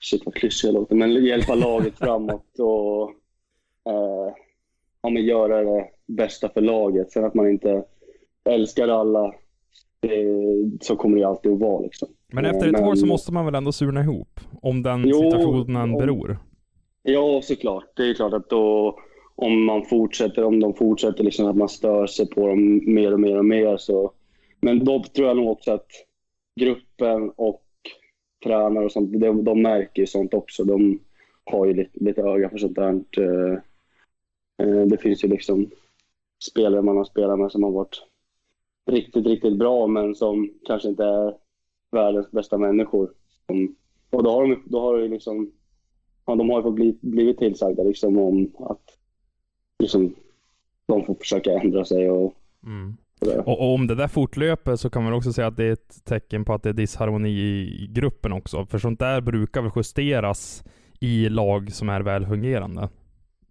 shit 0.01 0.23
vad 0.25 0.35
klyschig 0.35 0.69
jag 0.69 0.75
låter, 0.75 0.95
men 0.95 1.25
hjälpa 1.25 1.55
laget 1.55 1.99
framåt 1.99 2.59
och 2.59 3.11
eh, 3.93 4.35
ja, 5.03 5.11
men 5.11 5.25
göra 5.25 5.65
det 5.65 5.89
bästa 6.07 6.49
för 6.49 6.61
laget. 6.61 7.13
Sen 7.13 7.25
att 7.25 7.35
man 7.35 7.51
inte 7.51 7.85
älskar 8.45 8.89
alla, 8.89 9.35
det, 10.01 10.25
så 10.81 10.97
kommer 10.97 11.19
det 11.19 11.25
alltid 11.29 11.53
att 11.53 11.59
vara. 11.59 11.81
Liksom. 11.83 12.09
Men 12.33 12.45
efter 12.45 12.67
Eh, 12.67 12.75
ett 12.75 12.81
år 12.81 12.87
men- 12.87 12.97
så 12.97 13.07
måste 13.07 13.33
man 13.33 13.45
väl 13.45 13.55
ändå 13.55 13.73
surna 13.73 14.01
ihop? 14.01 14.41
Om 14.63 14.83
den 14.83 15.05
Jo, 15.09 15.17
situationen 15.17 15.77
om- 15.93 15.99
beror? 15.99 16.39
Ja, 17.03 17.41
såklart. 17.43 17.85
Det 17.97 18.03
är 18.11 18.15
klart 18.15 18.33
att 18.33 18.51
då, 18.51 18.99
om 19.35 19.65
man 19.65 19.85
fortsätter, 19.85 20.45
om 20.45 20.61
de 20.61 20.75
fortsätter 20.75 21.25
liksom 21.25 21.47
att 21.47 21.57
man 21.57 21.69
stör 21.69 22.07
sig 22.07 22.29
på 22.31 22.47
dem 22.47 22.81
mer 22.95 23.13
och 23.13 23.21
mer 23.21 23.39
och 23.39 23.45
mer 23.45 23.77
så. 23.77 24.13
Men 24.61 24.85
då 24.85 25.03
tror 25.15 25.29
jag 25.29 25.37
nog 25.37 25.51
också 25.51 25.73
att 25.73 25.87
gruppen 26.61 27.31
och 27.37 27.63
tränare 28.45 28.85
och 28.85 28.93
sånt, 28.93 29.21
de, 29.21 29.45
de 29.45 29.63
märker 29.63 30.03
ju 30.03 30.07
sånt 30.07 30.35
också. 30.35 30.65
De 30.65 30.99
har 31.45 31.67
ju 31.67 31.75
lite, 31.75 31.91
lite 32.05 32.23
öga 32.23 32.51
för 32.51 32.59
sånt 32.59 32.75
där. 32.77 32.93
Eh, 33.19 33.53
eh, 34.63 34.87
Det 34.87 34.99
finns 34.99 35.25
ju 35.25 35.29
liksom 35.29 35.71
spelare 36.51 36.83
man 36.83 36.97
har 36.97 37.05
spelat 37.05 37.39
med 37.39 37.53
som 37.53 37.63
har 37.63 37.71
varit 37.71 38.03
riktigt, 38.91 39.27
riktigt 39.27 39.57
bra 39.57 39.87
men 39.87 40.15
som 40.15 40.51
kanske 40.67 40.89
inte 40.89 41.05
är 41.05 41.35
världens 41.91 42.31
bästa 42.31 42.59
människor. 42.59 43.11
Och 44.11 44.23
då 44.23 44.31
har 44.31 44.43
de, 44.43 44.63
då 44.67 44.81
har 44.81 44.99
ju 44.99 45.09
liksom 45.09 45.53
ja, 46.27 46.35
de 46.35 46.51
har 46.51 46.63
fått 46.63 46.75
bli, 46.75 46.99
blivit 47.01 47.39
tillsagda 47.39 47.83
liksom 47.83 48.19
om 48.19 48.53
att 48.59 48.83
liksom, 49.79 50.15
de 50.87 51.05
får 51.05 51.15
försöka 51.15 51.53
ändra 51.53 51.85
sig 51.85 52.11
och 52.11 52.37
Mm. 52.67 52.97
Och, 53.47 53.61
och 53.61 53.75
om 53.75 53.87
det 53.87 53.95
där 53.95 54.09
fortlöper 54.09 54.77
så 54.77 54.91
kan 54.91 55.05
man 55.05 55.13
också 55.13 55.33
säga 55.33 55.47
att 55.47 55.57
det 55.57 55.65
är 55.65 55.73
ett 55.73 56.05
tecken 56.05 56.45
på 56.45 56.55
att 56.55 56.63
det 56.63 56.69
är 56.69 56.73
disharmoni 56.73 57.31
i, 57.31 57.89
gruppen 57.91 58.33
också. 58.33 58.67
För 58.67 58.79
sånt 58.79 58.99
där 58.99 59.21
brukar 59.21 59.63
väl 59.63 59.71
justeras 59.77 60.65
i 61.01 61.29
lag 61.29 61.73
som 61.73 61.89
är 61.89 62.01
väl 62.01 62.27
fungerande. 62.27 62.89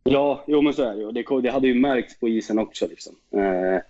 Ja, 0.04 0.44
jo 0.48 0.62
men 0.62 0.74
så 0.74 0.84
är 0.84 0.96
det 0.96 1.02
ju. 1.02 1.12
Det, 1.12 1.42
det 1.42 1.52
hade 1.52 1.68
ju 1.68 1.74
märkts 1.74 2.20
på 2.20 2.28
isen 2.28 2.60
också. 2.60 2.88
Liksom. 2.88 3.16
Eh, 3.32 3.82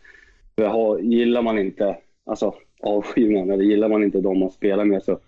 har, 0.66 1.00
gillar 1.00 1.42
man 1.42 1.60
inte, 1.60 1.98
alltså 2.26 2.54
avskyr 2.82 3.38
eller 3.38 3.64
gillar 3.64 3.90
man 3.90 4.04
inte 4.04 4.22
de 4.22 4.40
man 4.40 4.52
spelar 4.52 4.86
med 4.86 5.04
så 5.04 5.20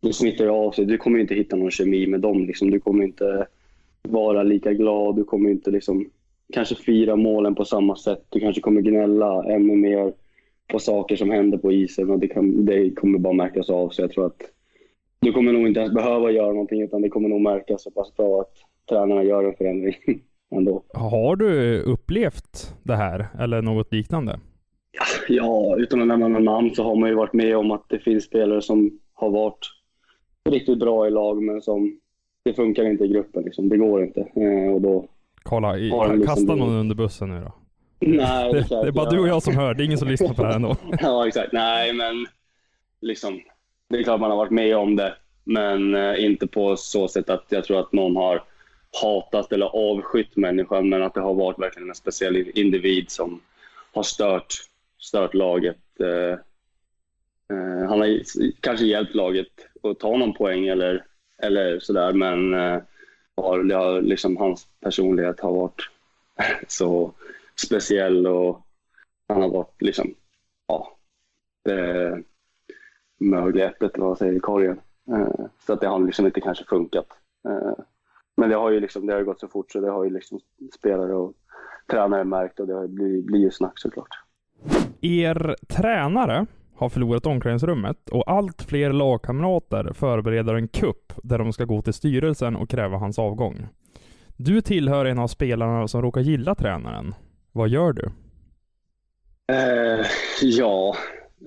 då 0.00 0.12
smittar 0.12 0.44
det 0.44 0.50
av 0.50 0.72
sig. 0.72 0.84
Du 0.84 0.98
kommer 0.98 1.18
inte 1.18 1.34
hitta 1.34 1.56
någon 1.56 1.70
kemi 1.70 2.06
med 2.06 2.20
dem. 2.20 2.46
Liksom. 2.46 2.70
Du 2.70 2.80
kommer 2.80 3.04
inte 3.04 3.46
vara 4.02 4.42
lika 4.42 4.72
glad. 4.72 5.16
Du 5.16 5.24
kommer 5.24 5.50
inte 5.50 5.70
liksom 5.70 6.10
kanske 6.52 6.74
fira 6.74 7.16
målen 7.16 7.54
på 7.54 7.64
samma 7.64 7.96
sätt. 7.96 8.24
Du 8.28 8.40
kanske 8.40 8.60
kommer 8.60 8.80
gnälla 8.80 9.44
ännu 9.44 9.76
mer 9.76 10.12
på 10.66 10.78
saker 10.78 11.16
som 11.16 11.30
händer 11.30 11.58
på 11.58 11.72
isen 11.72 12.10
och 12.10 12.18
det, 12.18 12.28
kan, 12.28 12.64
det 12.64 12.90
kommer 12.90 13.18
bara 13.18 13.32
märkas 13.32 13.70
av 13.70 13.88
sig. 13.88 14.02
Jag 14.02 14.12
tror 14.12 14.26
att 14.26 14.42
du 15.20 15.32
kommer 15.32 15.52
nog 15.52 15.66
inte 15.66 15.80
ens 15.80 15.94
behöva 15.94 16.30
göra 16.30 16.52
någonting 16.52 16.82
utan 16.82 17.02
det 17.02 17.08
kommer 17.08 17.28
nog 17.28 17.40
märkas 17.40 17.82
så 17.82 17.90
pass 17.90 18.16
bra 18.16 18.40
att 18.40 18.52
tränarna 18.88 19.24
gör 19.24 19.44
en 19.44 19.54
förändring 19.54 19.94
ändå. 20.50 20.84
Har 20.94 21.36
du 21.36 21.80
upplevt 21.80 22.74
det 22.82 22.96
här 22.96 23.28
eller 23.38 23.62
något 23.62 23.92
liknande? 23.92 24.40
Ja, 25.28 25.76
utan 25.78 26.00
att 26.00 26.06
nämna 26.08 26.28
några 26.28 26.42
namn 26.44 26.74
så 26.74 26.82
har 26.82 26.96
man 26.96 27.08
ju 27.08 27.14
varit 27.14 27.32
med 27.32 27.56
om 27.56 27.70
att 27.70 27.84
det 27.88 27.98
finns 27.98 28.24
spelare 28.24 28.62
som 28.62 28.98
har 29.14 29.30
varit 29.30 29.66
riktigt 30.50 30.78
bra 30.78 31.06
i 31.06 31.10
lag 31.10 31.42
men 31.42 31.62
som 31.62 32.00
det 32.42 32.54
funkar 32.54 32.84
inte 32.84 33.04
i 33.04 33.08
gruppen. 33.08 33.42
Liksom. 33.42 33.68
Det 33.68 33.76
går 33.76 34.02
inte. 34.04 34.20
Eh, 34.20 34.72
och 34.74 34.80
då 34.80 35.08
Kolla, 35.42 35.72
liksom 35.72 36.26
kasta 36.26 36.54
någon 36.54 36.74
under 36.74 36.94
bussen 36.94 37.28
nu 37.28 37.40
då. 37.40 37.52
Nej, 38.00 38.52
Det, 38.52 38.58
exakt, 38.58 38.82
det 38.82 38.88
är 38.88 38.92
bara 38.92 39.04
ja. 39.04 39.10
du 39.10 39.18
och 39.20 39.28
jag 39.28 39.42
som 39.42 39.56
hör, 39.56 39.74
det 39.74 39.82
är 39.82 39.84
ingen 39.84 39.98
som 39.98 40.08
lyssnar 40.08 40.34
på 40.34 40.42
det 40.42 40.48
här 40.48 40.56
ändå. 40.56 40.76
Ja, 41.00 41.26
exakt. 41.28 41.52
Nej, 41.52 41.92
men 41.92 42.26
liksom. 43.00 43.40
Det 43.88 43.98
är 43.98 44.02
klart 44.02 44.20
man 44.20 44.30
har 44.30 44.36
varit 44.36 44.50
med 44.50 44.76
om 44.76 44.96
det, 44.96 45.14
men 45.44 45.94
eh, 45.94 46.24
inte 46.24 46.46
på 46.46 46.76
så 46.76 47.08
sätt 47.08 47.30
att 47.30 47.44
jag 47.48 47.64
tror 47.64 47.80
att 47.80 47.92
någon 47.92 48.16
har 48.16 48.42
hatat 49.02 49.52
eller 49.52 49.66
avskytt 49.66 50.36
människan, 50.36 50.88
men 50.88 51.02
att 51.02 51.14
det 51.14 51.20
har 51.20 51.34
varit 51.34 51.58
verkligen 51.58 51.88
en 51.88 51.94
speciell 51.94 52.50
individ 52.54 53.10
som 53.10 53.40
har 53.92 54.02
stört, 54.02 54.54
stört 54.98 55.34
laget. 55.34 56.00
Eh, 56.00 56.38
eh, 57.56 57.88
han 57.88 58.00
har 58.00 58.20
kanske 58.60 58.86
hjälpt 58.86 59.14
laget 59.14 59.48
att 59.82 59.98
ta 59.98 60.16
någon 60.16 60.34
poäng 60.34 60.66
eller, 60.66 61.04
eller 61.42 61.78
sådär, 61.80 62.12
men 62.12 62.54
eh, 62.54 62.82
har, 63.36 63.62
det 63.62 63.74
har, 63.74 64.02
liksom, 64.02 64.36
hans 64.36 64.66
personlighet 64.80 65.40
har 65.40 65.52
varit 65.52 65.90
så 66.68 67.12
speciell 67.56 68.26
och 68.26 68.66
han 69.28 69.42
har 69.42 69.48
varit 69.48 69.82
liksom, 69.82 70.14
ja, 70.66 70.96
det 71.64 72.22
mögeläpplet 73.18 73.94
eller 73.94 74.04
vad 74.04 74.10
man 74.10 74.16
säger 74.16 74.36
i 74.36 74.40
korgen. 74.40 74.80
Eh, 75.10 75.46
så 75.66 75.72
att 75.72 75.80
det 75.80 75.86
har 75.86 75.98
liksom 75.98 76.26
inte 76.26 76.40
kanske 76.40 76.64
funkat. 76.64 77.06
Eh, 77.48 77.84
men 78.38 78.50
det 78.50 78.56
har 78.56 78.70
ju 78.70 78.80
liksom, 78.80 79.06
det 79.06 79.12
har 79.12 79.20
ju 79.20 79.26
gått 79.26 79.40
så 79.40 79.48
fort 79.48 79.72
så 79.72 79.80
det 79.80 79.90
har 79.90 80.04
ju 80.04 80.10
liksom 80.10 80.40
spelare 80.78 81.14
och 81.14 81.32
tränare 81.90 82.24
märkt 82.24 82.60
och 82.60 82.66
det 82.66 82.74
har 82.74 82.82
ju 82.82 82.88
blivit, 82.88 83.26
blir 83.26 83.40
ju 83.40 83.50
snack 83.50 83.78
såklart. 83.78 84.08
Er 85.00 85.56
tränare 85.68 86.46
har 86.76 86.88
förlorat 86.88 87.26
omklädningsrummet 87.26 88.08
och 88.10 88.30
allt 88.30 88.62
fler 88.62 88.92
lagkamrater 88.92 89.92
förbereder 89.94 90.54
en 90.54 90.68
kupp 90.68 91.12
där 91.22 91.38
de 91.38 91.52
ska 91.52 91.64
gå 91.64 91.82
till 91.82 91.92
styrelsen 91.92 92.56
och 92.56 92.70
kräva 92.70 92.96
hans 92.96 93.18
avgång. 93.18 93.66
Du 94.36 94.60
tillhör 94.60 95.04
en 95.04 95.18
av 95.18 95.28
spelarna 95.28 95.88
som 95.88 96.02
råkar 96.02 96.20
gilla 96.20 96.54
tränaren. 96.54 97.14
Vad 97.52 97.68
gör 97.68 97.92
du? 97.92 98.10
Eh, 99.52 100.06
ja, 100.42 100.96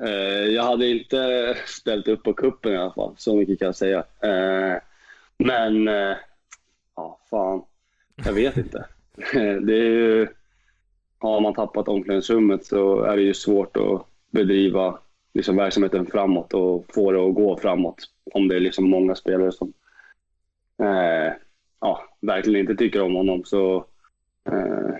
eh, 0.03 0.45
jag 0.55 0.63
hade 0.63 0.87
inte 0.87 1.53
ställt 1.65 2.07
upp 2.07 2.23
på 2.23 2.33
kuppen 2.33 2.73
i 2.73 2.77
alla 2.77 2.93
fall. 2.93 3.15
Så 3.17 3.35
mycket 3.35 3.59
kan 3.59 3.65
jag 3.65 3.75
säga. 3.75 3.99
Eh, 3.99 4.77
men, 5.37 5.87
eh, 5.87 6.15
ja 7.01 7.19
fan. 7.29 7.61
Jag 8.25 8.33
vet 8.33 8.57
inte. 8.57 8.85
det 9.33 9.73
är 9.73 9.91
ju, 9.91 10.27
har 11.19 11.41
man 11.41 11.53
tappat 11.53 11.87
omklädningsrummet 11.87 12.65
så 12.65 13.01
är 13.01 13.15
det 13.15 13.23
ju 13.23 13.33
svårt 13.33 13.77
att 13.77 14.05
bedriva 14.31 14.99
liksom, 15.33 15.55
verksamheten 15.55 16.05
framåt 16.05 16.53
och 16.53 16.85
få 16.93 17.11
det 17.11 17.27
att 17.27 17.35
gå 17.35 17.57
framåt. 17.57 18.03
Om 18.33 18.47
det 18.47 18.55
är 18.55 18.59
liksom 18.59 18.89
många 18.89 19.15
spelare 19.15 19.51
som 19.51 19.73
eh, 20.83 21.33
ja, 21.81 22.03
verkligen 22.21 22.61
inte 22.61 22.75
tycker 22.75 23.01
om 23.01 23.15
honom. 23.15 23.43
Så 23.45 23.85
eh, 24.49 24.95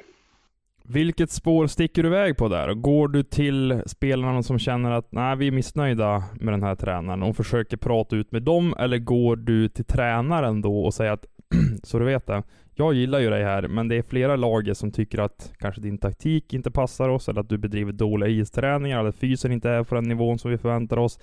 Vilket 0.84 1.32
spår 1.32 1.68
sticker 1.68 2.04
du 2.04 2.10
iväg 2.10 2.38
på 2.38 2.48
där? 2.48 2.74
Går 2.74 3.08
du 3.08 3.24
till 3.24 3.84
spelarna 3.86 4.44
som 4.44 4.60
känner 4.60 4.92
att 4.92 5.12
nej, 5.12 5.36
vi 5.36 5.48
är 5.48 5.52
missnöjda 5.52 6.24
med 6.40 6.54
den 6.54 6.64
här 6.64 6.76
tränaren 6.76 7.24
och 7.24 7.36
försöker 7.36 7.78
prata 7.78 8.16
ut 8.16 8.32
med 8.32 8.44
dem? 8.44 8.76
Eller 8.80 8.98
går 8.98 9.36
du 9.36 9.70
till 9.70 9.86
tränaren 9.86 10.62
då 10.62 10.84
och 10.86 10.94
säger 10.94 11.12
att 11.12 11.26
så 11.84 12.00
du 12.00 12.06
vet 12.06 12.28
det, 12.28 12.44
jag 12.76 12.94
gillar 12.94 13.20
ju 13.20 13.30
dig 13.30 13.44
här, 13.44 13.68
men 13.68 13.88
det 13.88 13.96
är 13.96 14.02
flera 14.02 14.36
lager 14.36 14.74
som 14.74 14.92
tycker 14.92 15.20
att 15.20 15.54
kanske 15.60 15.82
din 15.82 15.98
taktik 15.98 16.54
inte 16.54 16.72
passar 16.72 17.10
oss 17.10 17.30
eller 17.30 17.42
att 17.42 17.50
du 17.50 17.58
bedriver 17.58 17.92
dåliga 17.92 18.30
isträningar 18.30 19.00
eller 19.00 19.10
att 19.10 19.16
fysen 19.16 19.52
inte 19.52 19.70
är 19.70 19.84
på 19.84 19.96
den 19.96 20.04
nivån 20.04 20.40
som 20.40 20.52
vi 20.52 20.58
förväntar 20.58 20.98
oss. 20.98 21.20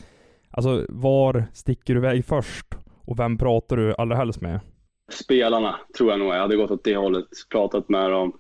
Alltså, 0.51 0.87
var 0.89 1.45
sticker 1.53 1.95
du 1.95 2.01
iväg 2.01 2.25
först? 2.25 2.67
Och 3.05 3.19
vem 3.19 3.39
pratar 3.39 3.77
du 3.77 3.95
allra 3.99 4.17
helst 4.17 4.41
med? 4.41 4.61
spelarna 5.13 5.81
tror 5.97 6.11
jag 6.11 6.19
nog. 6.19 6.29
Jag 6.29 6.41
hade 6.41 6.57
gått 6.57 6.71
åt 6.71 6.85
det 6.85 6.97
hållet, 6.97 7.27
pratat 7.51 7.89
med 7.89 8.11
dem, 8.11 8.39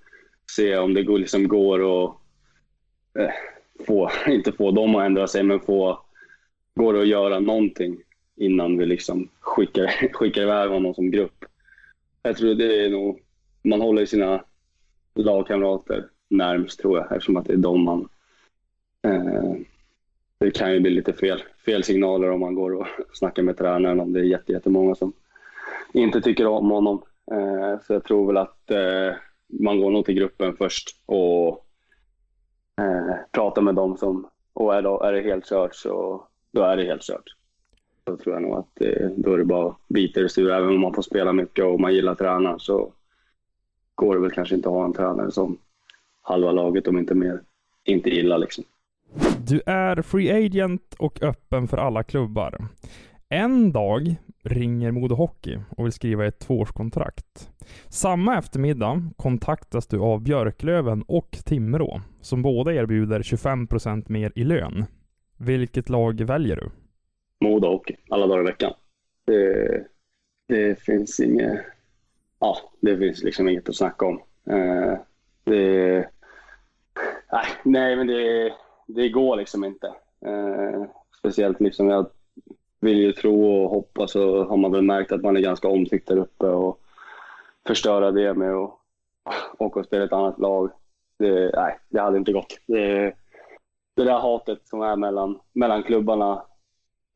se 0.57 0.77
om 0.77 0.95
det 0.95 1.03
går, 1.03 1.19
liksom 1.19 1.49
går 1.49 2.05
att 2.05 2.15
eh, 3.19 3.31
få, 3.87 4.11
inte 4.27 4.53
få 4.53 4.71
dem 4.71 4.95
att 4.95 5.07
ändra 5.07 5.27
sig, 5.27 5.43
men 5.43 5.61
få, 5.61 6.05
går 6.75 6.93
det 6.93 7.01
att 7.01 7.09
göra 7.09 7.41
någonting 7.41 7.99
innan 8.37 8.79
vi 8.79 8.87
liksom 8.87 9.29
skickar, 9.41 9.87
skickar 10.13 10.43
iväg 10.43 10.71
honom 10.71 10.95
som 10.95 11.11
grupp. 11.11 11.45
Jag 12.23 12.37
tror 12.37 12.55
det 12.55 12.85
är 12.85 12.91
nog, 12.91 13.21
man 13.63 13.81
håller 13.81 14.07
sina 14.07 14.45
lagkamrater 15.15 16.09
närmst 16.29 16.81
tror 16.81 16.99
jag, 16.99 17.13
eftersom 17.13 17.37
att 17.37 17.47
det 17.47 17.53
är 17.53 17.57
de 17.57 17.85
man 17.85 18.09
eh, 19.03 19.55
det 20.39 20.51
kan 20.51 20.73
ju 20.73 20.81
bli 20.81 20.91
lite 20.91 21.13
fel, 21.13 21.43
fel 21.65 21.85
signaler 21.85 22.31
om 22.31 22.41
man 22.41 22.55
går 22.55 22.75
och 22.75 22.87
snackar 23.13 23.43
med 23.43 23.57
tränaren 23.57 24.01
om 24.01 24.13
det 24.13 24.21
är 24.21 24.25
jätte, 24.25 24.53
jättemånga 24.53 24.95
som 24.95 25.13
inte 25.93 26.21
tycker 26.21 26.47
om 26.47 26.71
honom. 26.71 27.03
Eh, 27.31 27.81
så 27.87 27.93
jag 27.93 28.05
tror 28.05 28.27
väl 28.27 28.37
att 28.37 28.71
eh, 28.71 29.17
man 29.47 29.81
går 29.81 29.91
nog 29.91 30.05
till 30.05 30.15
gruppen 30.15 30.57
först 30.57 30.89
och 31.07 31.67
eh, 32.81 33.15
pratar 33.33 33.63
med 33.63 33.75
dem 33.75 33.97
som, 33.97 34.29
och 34.53 34.75
är, 34.75 34.83
då, 34.83 35.01
är 35.01 35.13
det 35.13 35.21
helt 35.21 35.47
kört 35.47 35.75
så 35.75 36.25
då 36.53 36.63
är 36.63 36.77
det 36.77 36.85
helt 36.85 37.03
kört. 37.03 37.38
Då 38.09 38.17
tror 38.17 38.35
jag 38.35 38.43
nog 38.43 38.55
att 38.55 38.81
eh, 38.81 39.09
då 39.17 39.33
är 39.33 39.39
det 39.39 39.45
bara 39.45 39.69
att 39.69 39.77
bita 39.89 40.21
i 40.21 40.23
det 40.23 40.29
sura. 40.29 40.57
Även 40.57 40.69
om 40.69 40.81
man 40.81 40.95
får 40.95 41.03
spela 41.03 41.33
mycket 41.33 41.65
och 41.65 41.81
man 41.81 41.95
gillar 41.95 42.13
att 42.13 42.19
träna 42.19 42.59
så 42.59 42.93
går 43.95 44.15
det 44.15 44.21
väl 44.21 44.31
kanske 44.31 44.55
inte 44.55 44.69
att 44.69 44.75
ha 44.75 44.85
en 44.85 44.93
tränare 44.93 45.31
som 45.31 45.59
halva 46.23 46.53
laget, 46.53 46.89
om 46.89 46.99
inte 46.99 47.15
mer, 47.15 47.41
inte 47.85 48.11
gillar 48.11 48.39
liksom. 48.39 48.65
Du 49.47 49.61
är 49.67 50.03
free 50.03 50.47
agent 50.47 50.95
och 50.99 51.23
öppen 51.23 51.69
för 51.69 51.77
alla 51.77 52.03
klubbar. 52.03 52.69
En 53.29 53.73
dag 53.73 54.17
ringer 54.45 54.91
Modo 54.91 55.15
Hockey 55.15 55.59
och 55.77 55.85
vill 55.85 55.93
skriva 55.93 56.27
ett 56.27 56.39
tvåårskontrakt. 56.39 57.51
Samma 57.89 58.39
eftermiddag 58.39 59.11
kontaktas 59.17 59.87
du 59.87 59.99
av 59.99 60.23
Björklöven 60.23 61.03
och 61.03 61.39
Timrå, 61.45 62.01
som 62.21 62.43
båda 62.43 62.75
erbjuder 62.75 63.23
25% 63.23 64.05
mer 64.07 64.33
i 64.35 64.45
lön. 64.45 64.85
Vilket 65.37 65.89
lag 65.89 66.21
väljer 66.21 66.57
du? 66.57 66.71
Modo 67.41 67.69
Hockey, 67.69 67.97
alla 68.11 68.27
dagar 68.27 68.41
i 68.41 68.47
veckan. 68.47 68.73
Det, 69.25 69.85
det 70.49 70.83
finns 70.83 71.21
inget, 71.21 71.61
ja, 72.39 72.57
det 72.81 72.99
finns 72.99 73.23
liksom 73.23 73.49
inget 73.49 73.69
att 73.69 73.77
snacka 73.77 74.07
om. 74.07 74.23
Eh, 74.51 74.99
det, 75.45 76.09
nej, 77.33 77.47
nej, 77.65 77.97
men 77.97 78.07
det, 78.07 78.53
det 78.87 79.09
går 79.09 79.37
liksom 79.37 79.65
inte. 79.65 79.87
Eh, 80.27 80.85
speciellt 81.19 81.61
liksom, 81.61 81.89
jag 81.89 82.07
vill 82.81 82.99
ju 82.99 83.13
tro 83.13 83.55
och 83.55 83.71
hoppas 83.71 84.17
och 84.17 84.47
har 84.47 84.57
man 84.57 84.73
väl 84.73 84.83
märkt 84.83 85.13
att 85.13 85.23
man 85.23 85.37
är 85.37 85.41
ganska 85.41 85.69
omtyckt 85.69 86.09
där 86.09 86.17
uppe 86.17 86.47
och 86.47 86.81
förstöra 87.67 88.11
det 88.11 88.35
med 88.35 88.55
att 88.55 88.75
åka 89.59 89.81
och 89.81 89.87
spela 89.87 90.05
ett 90.05 90.13
annat 90.13 90.39
lag. 90.39 90.71
Det, 91.19 91.51
nej, 91.55 91.79
det 91.89 92.01
hade 92.01 92.19
inte 92.19 92.33
gått. 92.33 92.59
Det, 92.67 93.15
det 93.95 94.05
där 94.05 94.19
hatet 94.19 94.69
som 94.69 94.83
är 94.83 94.97
mellan, 94.97 95.41
mellan 95.53 95.83
klubbarna 95.83 96.45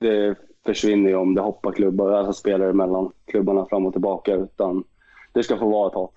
det 0.02 0.34
försvinner 0.66 1.10
ju 1.10 1.16
om 1.16 1.34
det 1.34 1.40
hoppar 1.40 1.72
klubbar, 1.72 2.12
alltså 2.12 2.32
spelare 2.32 2.72
mellan 2.72 3.12
klubbarna 3.26 3.66
fram 3.66 3.86
och 3.86 3.92
tillbaka. 3.92 4.34
Utan 4.34 4.84
det 5.32 5.42
ska 5.42 5.56
få 5.56 5.70
vara 5.70 5.88
ett 5.88 5.94
hat. 5.94 6.12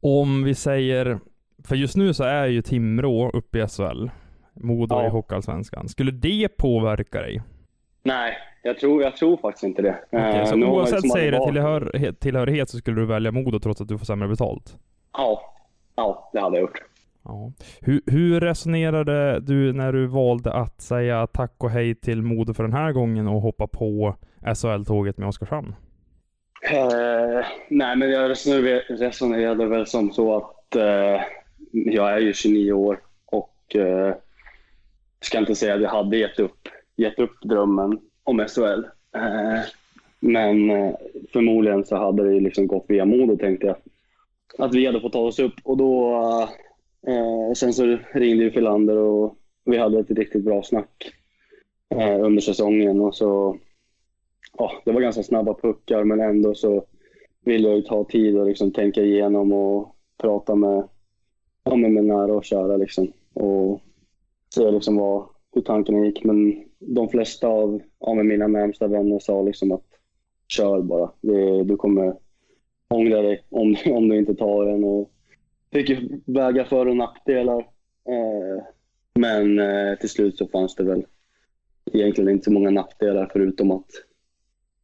Om 0.00 0.44
vi 0.44 0.54
säger, 0.54 1.18
för 1.64 1.76
just 1.76 1.96
nu 1.96 2.14
så 2.14 2.24
är 2.24 2.46
ju 2.46 2.62
Timrå 2.62 3.30
uppe 3.30 3.58
i 3.58 3.66
SHL, 3.68 4.08
Modo 4.54 4.94
Ja. 4.94 5.06
i 5.06 5.08
Hockeyallsvenskan. 5.08 5.88
Skulle 5.88 6.10
det 6.10 6.48
påverka 6.56 7.20
dig? 7.20 7.42
Nej, 8.02 8.32
jag 8.62 8.78
tror, 8.78 9.02
jag 9.02 9.16
tror 9.16 9.36
faktiskt 9.36 9.64
inte 9.64 9.82
det. 9.82 9.98
Eh, 10.10 10.44
så 10.44 10.56
man 10.56 10.68
oavsett 10.68 10.94
liksom 10.94 11.10
säger 11.10 11.32
det 11.32 11.44
tillhör, 11.46 12.12
tillhörighet 12.12 12.68
så 12.70 12.78
skulle 12.78 13.00
du 13.00 13.06
välja 13.06 13.32
Modo 13.32 13.58
trots 13.58 13.80
att 13.80 13.88
du 13.88 13.98
får 13.98 14.06
sämre 14.06 14.28
betalt? 14.28 14.76
Ja, 15.12 15.40
ja, 15.96 16.30
det 16.32 16.40
hade 16.40 16.56
jag 16.56 16.60
gjort. 16.62 16.82
Ja. 17.28 17.52
Hur, 17.80 18.00
hur 18.06 18.40
resonerade 18.40 19.40
du 19.40 19.72
när 19.72 19.92
du 19.92 20.06
valde 20.06 20.52
att 20.52 20.80
säga 20.80 21.26
tack 21.26 21.54
och 21.58 21.70
hej 21.70 21.94
till 21.94 22.22
Modo 22.22 22.54
för 22.54 22.62
den 22.62 22.72
här 22.72 22.92
gången 22.92 23.28
och 23.28 23.40
hoppa 23.40 23.66
på 23.66 24.16
SHL-tåget 24.54 25.18
med 25.18 25.28
Oskarshamn? 25.28 25.74
Eh, 26.70 27.46
nej, 27.68 27.96
men 27.96 28.10
jag 28.10 28.30
resonerade, 28.30 28.78
resonerade 28.88 29.66
väl 29.66 29.86
som 29.86 30.10
så 30.10 30.36
att 30.36 30.76
eh, 30.76 31.22
jag 31.70 32.12
är 32.12 32.18
ju 32.18 32.32
29 32.32 32.72
år 32.72 32.98
och 33.26 33.76
eh, 33.76 34.14
ska 35.20 35.38
inte 35.38 35.54
säga 35.54 35.74
att 35.74 35.82
jag 35.82 35.90
hade 35.90 36.16
gett 36.16 36.38
upp, 36.38 36.68
gett 36.96 37.18
upp 37.18 37.40
drömmen 37.42 37.98
om 38.24 38.46
SHL. 38.48 38.84
Eh, 39.16 39.60
men 40.20 40.70
eh, 40.70 40.94
förmodligen 41.32 41.84
så 41.84 41.96
hade 41.96 42.24
det 42.24 42.34
ju 42.34 42.40
liksom 42.40 42.66
gått 42.66 42.84
via 42.88 43.04
Modo 43.04 43.36
tänkte 43.36 43.66
jag. 43.66 43.76
Att 44.58 44.74
vi 44.74 44.86
hade 44.86 45.00
fått 45.00 45.12
ta 45.12 45.20
oss 45.20 45.38
upp 45.38 45.54
och 45.64 45.76
då 45.76 46.22
eh, 47.06 47.52
sen 47.54 47.72
så 47.72 47.98
ringde 48.12 48.44
ju 48.44 48.50
Filander 48.50 48.96
och 48.96 49.36
vi 49.64 49.78
hade 49.78 50.00
ett 50.00 50.10
riktigt 50.10 50.44
bra 50.44 50.62
snack 50.62 51.12
eh, 51.94 52.24
under 52.24 52.40
säsongen 52.40 53.00
och 53.00 53.14
så 53.14 53.58
ja, 54.58 54.72
det 54.84 54.92
var 54.92 55.00
ganska 55.00 55.22
snabba 55.22 55.54
puckar 55.54 56.04
men 56.04 56.20
ändå 56.20 56.54
så 56.54 56.84
ville 57.46 57.68
jag 57.68 57.76
ju 57.76 57.82
ta 57.82 58.04
tid 58.04 58.38
och 58.38 58.46
liksom 58.46 58.72
tänka 58.72 59.02
igenom 59.02 59.52
och 59.52 59.96
prata 60.18 60.54
med, 60.54 60.88
ja, 61.64 61.76
med 61.76 62.04
nära 62.04 62.32
och 62.32 62.44
kära 62.44 62.76
liksom. 62.76 63.12
Och 63.32 63.80
se 64.54 64.70
liksom 64.70 64.96
vad, 64.96 65.24
hur 65.52 65.62
tankarna 65.62 66.06
gick. 66.06 66.24
Men 66.24 66.64
de 66.78 67.08
flesta 67.08 67.48
av, 67.48 67.82
av 67.98 68.16
mina 68.16 68.46
närmsta 68.46 68.86
vänner 68.86 69.18
sa 69.18 69.42
liksom 69.42 69.72
att 69.72 69.84
kör 70.48 70.82
bara. 70.82 71.10
Det, 71.20 71.64
du 71.64 71.76
kommer 71.76 72.16
ångra 72.88 73.22
dig 73.22 73.44
om, 73.48 73.76
om 73.86 74.08
du 74.08 74.18
inte 74.18 74.34
tar 74.34 74.66
den. 74.66 74.84
Och 74.84 75.10
fick 75.72 75.88
ju 75.88 76.20
väga 76.26 76.64
för 76.64 76.86
och 76.86 76.96
nackdelar. 76.96 77.58
Eh, 78.08 78.64
men 79.14 79.58
eh, 79.58 79.98
till 79.98 80.08
slut 80.08 80.38
så 80.38 80.48
fanns 80.48 80.74
det 80.74 80.84
väl 80.84 81.06
egentligen 81.92 82.30
inte 82.30 82.44
så 82.44 82.52
många 82.52 82.70
nackdelar 82.70 83.30
förutom 83.32 83.70
att 83.70 83.90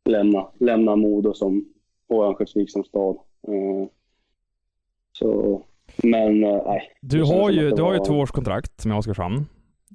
lämna, 0.05 0.47
lämna 0.61 0.97
Modo 0.97 1.35
som, 1.35 1.69
och 2.09 2.25
Örnsköldsvik 2.25 2.71
som 2.71 2.85
stad. 2.85 3.17
Eh, 3.49 3.89
så, 5.12 5.62
men 6.03 6.41
nej. 6.41 6.93
Du 7.01 7.23
har 7.23 7.51
ju, 7.51 7.71
du 7.71 7.83
har 7.83 7.95
ju 7.95 7.99
två 7.99 8.15
års 8.15 8.31
kontrakt 8.31 8.87
med 8.87 8.97
Oskarshamn. 8.97 9.47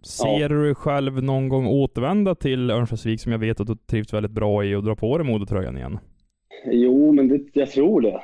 Ser 0.04 0.40
ja. 0.40 0.48
du 0.48 0.64
dig 0.64 0.76
själv 0.76 1.24
någon 1.24 1.50
gång 1.50 1.68
återvända 1.68 2.36
till 2.36 2.72
Örnsköldsvik 2.72 3.22
som 3.22 3.32
jag 3.32 3.40
vet 3.40 3.60
att 3.60 3.68
du 3.68 3.76
trivs 3.76 4.14
väldigt 4.14 4.32
bra 4.32 4.66
i 4.66 4.76
och 4.76 4.84
dra 4.84 4.96
på 4.96 5.18
dig 5.18 5.28
Modotröjan 5.28 5.78
igen? 5.78 6.00
Jo, 6.66 7.12
men 7.12 7.28
det, 7.28 7.42
jag 7.54 7.72
tror 7.72 8.02
det. 8.02 8.24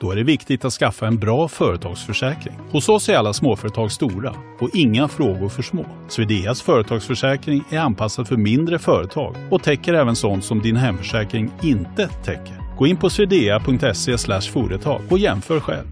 Då 0.00 0.10
är 0.10 0.16
det 0.16 0.24
viktigt 0.24 0.64
att 0.64 0.72
skaffa 0.72 1.06
en 1.06 1.18
bra 1.18 1.48
företagsförsäkring. 1.48 2.54
Hos 2.72 2.88
oss 2.88 3.08
är 3.08 3.14
alla 3.14 3.32
småföretag 3.32 3.92
stora 3.92 4.34
och 4.60 4.70
inga 4.74 5.08
frågor 5.08 5.48
för 5.48 5.62
små. 5.62 5.84
Swedeas 6.08 6.62
företagsförsäkring 6.62 7.62
är 7.70 7.78
anpassad 7.78 8.28
för 8.28 8.36
mindre 8.36 8.78
företag 8.78 9.34
och 9.50 9.62
täcker 9.62 9.94
även 9.94 10.16
sånt 10.16 10.44
som 10.44 10.60
din 10.60 10.76
hemförsäkring 10.76 11.50
inte 11.62 12.08
täcker. 12.08 12.76
Gå 12.78 12.86
in 12.86 12.96
på 12.96 13.10
swedea.se 13.10 14.38
företag 14.52 15.00
och 15.10 15.18
jämför 15.18 15.60
själv. 15.60 15.86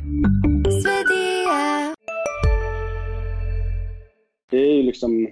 Det 4.51 4.57
är 4.57 4.75
ju 4.75 4.83
liksom, 4.83 5.29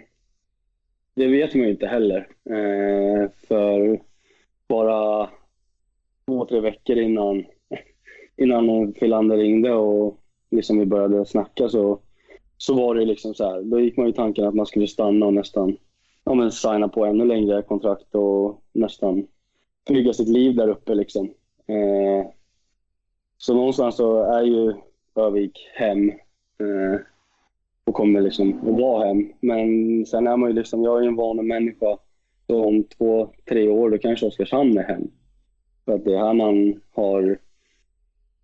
det 1.14 1.26
vet 1.26 1.54
man 1.54 1.64
ju 1.64 1.71
inte 1.71 1.87
heller. 1.87 2.28
Eh, 2.50 3.30
för 3.49 4.00
bara 4.68 5.28
två, 6.26 6.47
tre 6.47 6.61
veckor 6.61 6.99
innan 6.99 7.45
innan 8.36 8.94
Filander 8.94 9.36
ringde 9.36 9.72
och 9.72 10.20
liksom 10.50 10.78
vi 10.78 10.86
började 10.86 11.26
snacka 11.26 11.68
så, 11.68 11.98
så 12.56 12.74
var 12.74 12.94
det 12.94 13.04
liksom 13.04 13.34
så 13.34 13.44
här. 13.44 13.62
Då 13.62 13.80
gick 13.80 13.96
man 13.96 14.06
ju 14.06 14.12
tanken 14.12 14.44
att 14.44 14.54
man 14.54 14.66
skulle 14.66 14.86
stanna 14.86 15.26
och 15.26 15.34
nästan 15.34 15.76
ja, 16.24 16.34
men 16.34 16.52
signa 16.52 16.88
på 16.88 17.04
ännu 17.04 17.24
längre 17.24 17.62
kontrakt 17.62 18.14
och 18.14 18.62
nästan 18.72 19.26
bygga 19.88 20.12
sitt 20.12 20.28
liv 20.28 20.56
där 20.56 20.68
uppe 20.68 20.94
liksom. 20.94 21.26
Eh, 21.66 22.30
så 23.38 23.54
någonstans 23.54 23.96
så 23.96 24.22
är 24.22 24.42
ju 24.42 24.74
Övik 25.14 25.68
hem 25.74 26.10
eh, 26.58 27.00
och 27.84 27.94
kommer 27.94 28.20
liksom 28.20 28.58
att 28.58 28.80
vara 28.80 29.06
hem. 29.06 29.32
Men 29.40 29.66
sen 30.06 30.26
är 30.26 30.36
man 30.36 30.50
ju 30.50 30.56
liksom, 30.56 30.82
jag 30.82 30.98
är 30.98 31.02
ju 31.02 31.08
en 31.08 31.16
van 31.16 31.46
människa. 31.46 31.98
Så 32.46 32.64
om 32.64 32.84
två, 32.84 33.32
tre 33.48 33.68
år 33.68 33.90
då 33.90 33.98
kanske 33.98 34.26
Oskarshamn 34.26 34.78
är 34.78 34.82
hem. 34.82 35.10
För 35.84 35.92
att 35.92 36.04
det 36.04 36.14
är 36.14 36.18
här 36.18 36.34
man 36.34 36.80
har 36.94 37.38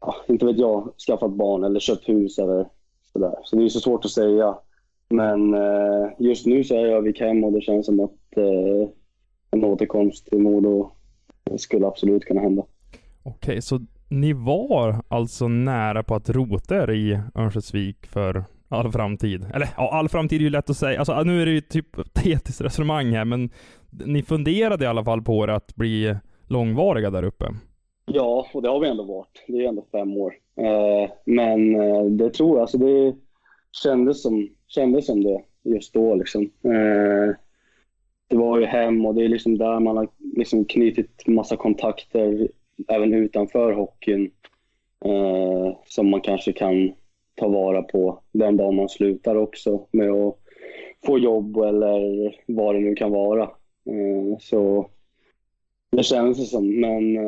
ja, 0.02 0.16
inte 0.28 0.46
vet 0.46 0.58
jag, 0.58 0.92
skaffat 1.06 1.32
barn 1.32 1.64
eller 1.64 1.80
köpt 1.80 2.08
hus 2.08 2.38
eller 2.38 2.66
sådär. 3.12 3.34
Så 3.44 3.56
det 3.56 3.64
är 3.64 3.68
så 3.68 3.80
svårt 3.80 4.04
att 4.04 4.10
säga. 4.10 4.58
Men 5.08 5.54
eh, 5.54 6.10
just 6.18 6.46
nu 6.46 6.64
så 6.64 6.74
är 6.74 6.86
jag 6.86 7.02
vid 7.02 7.20
hem 7.20 7.44
och 7.44 7.52
det 7.52 7.60
känns 7.60 7.86
som 7.86 8.00
att 8.00 8.36
eh, 8.36 8.88
en 9.50 9.64
återkomst 9.64 10.26
till 10.26 10.38
Modo 10.38 10.90
skulle 11.56 11.86
absolut 11.86 12.24
kunna 12.24 12.40
hända. 12.40 12.62
Okej, 13.22 13.62
så 13.62 13.80
ni 14.08 14.32
var 14.32 15.02
alltså 15.08 15.48
nära 15.48 16.02
på 16.02 16.14
att 16.14 16.30
rota 16.30 16.82
er 16.82 16.90
i 16.90 17.20
Örnsköldsvik 17.34 18.06
för 18.06 18.44
all 18.68 18.92
framtid? 18.92 19.46
Eller 19.54 19.68
ja, 19.76 19.90
all 19.92 20.08
framtid 20.08 20.40
är 20.40 20.44
ju 20.44 20.50
lätt 20.50 20.70
att 20.70 20.76
säga. 20.76 20.98
Alltså 20.98 21.22
nu 21.22 21.42
är 21.42 21.46
det 21.46 21.52
ju 21.52 21.60
typ 21.60 22.14
tetiskt 22.14 22.60
resonemang 22.60 23.12
här, 23.12 23.24
men 23.24 23.50
ni 23.90 24.22
funderade 24.22 24.84
i 24.84 24.88
alla 24.88 25.04
fall 25.04 25.22
på 25.22 25.46
det 25.46 25.54
att 25.54 25.74
bli 25.74 26.16
långvariga 26.46 27.10
där 27.10 27.22
uppe? 27.22 27.46
Ja, 28.04 28.46
och 28.52 28.62
det 28.62 28.68
har 28.68 28.80
vi 28.80 28.88
ändå 28.88 29.02
varit. 29.02 29.44
Det 29.48 29.64
är 29.64 29.68
ändå 29.68 29.86
fem 29.92 30.16
år. 30.16 30.34
Eh, 30.56 31.10
men 31.24 31.80
eh, 31.80 32.04
det 32.04 32.30
tror 32.30 32.50
jag, 32.50 32.60
alltså 32.60 32.78
det 32.78 33.14
kändes 33.82 34.22
som, 34.22 34.48
kändes 34.66 35.06
som 35.06 35.24
det 35.24 35.42
just 35.62 35.94
då 35.94 36.14
liksom. 36.14 36.42
Eh, 36.42 37.34
det 38.28 38.36
var 38.36 38.58
ju 38.58 38.64
hem 38.64 39.06
och 39.06 39.14
det 39.14 39.24
är 39.24 39.28
liksom 39.28 39.58
där 39.58 39.80
man 39.80 39.96
har 39.96 40.08
liksom 40.36 40.64
knutit 40.64 41.26
massa 41.26 41.56
kontakter 41.56 42.48
även 42.88 43.14
utanför 43.14 43.72
hockeyn 43.72 44.30
som 45.86 46.10
man 46.10 46.20
kanske 46.20 46.52
kan 46.52 46.92
ta 47.34 47.48
vara 47.48 47.82
på 47.82 48.22
den 48.32 48.56
dag 48.56 48.74
man 48.74 48.88
slutar 48.88 49.36
också 49.36 49.86
med 49.90 50.10
att 50.10 50.38
få 51.06 51.18
jobb 51.18 51.56
eller 51.56 52.34
vad 52.46 52.74
det 52.74 52.80
nu 52.80 52.94
kan 52.94 53.10
vara. 53.10 53.50
Så 54.40 54.90
det 55.90 56.02
känns 56.02 56.38
det 56.38 56.44
som, 56.44 56.80
men 56.80 57.18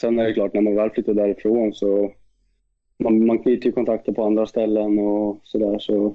Sen 0.00 0.18
är 0.18 0.24
det 0.24 0.34
klart, 0.34 0.54
när 0.54 0.60
man 0.60 0.76
väl 0.76 0.90
flyttar 0.90 1.14
därifrån 1.14 1.74
så 1.74 2.12
man, 2.98 3.26
man 3.26 3.38
knyter 3.38 3.66
ju 3.66 3.72
kontakter 3.72 4.12
på 4.12 4.24
andra 4.24 4.46
ställen 4.46 4.98
och 4.98 5.40
sådär. 5.42 5.78
Så 5.78 6.14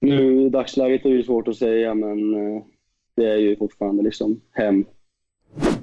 nu 0.00 0.42
i 0.42 0.48
dagsläget 0.48 1.06
är 1.06 1.10
det 1.10 1.22
svårt 1.22 1.48
att 1.48 1.56
säga, 1.56 1.94
men 1.94 2.34
eh, 2.34 2.62
det 3.16 3.26
är 3.26 3.36
ju 3.36 3.56
fortfarande 3.56 4.02
liksom 4.02 4.40
hem. 4.52 4.84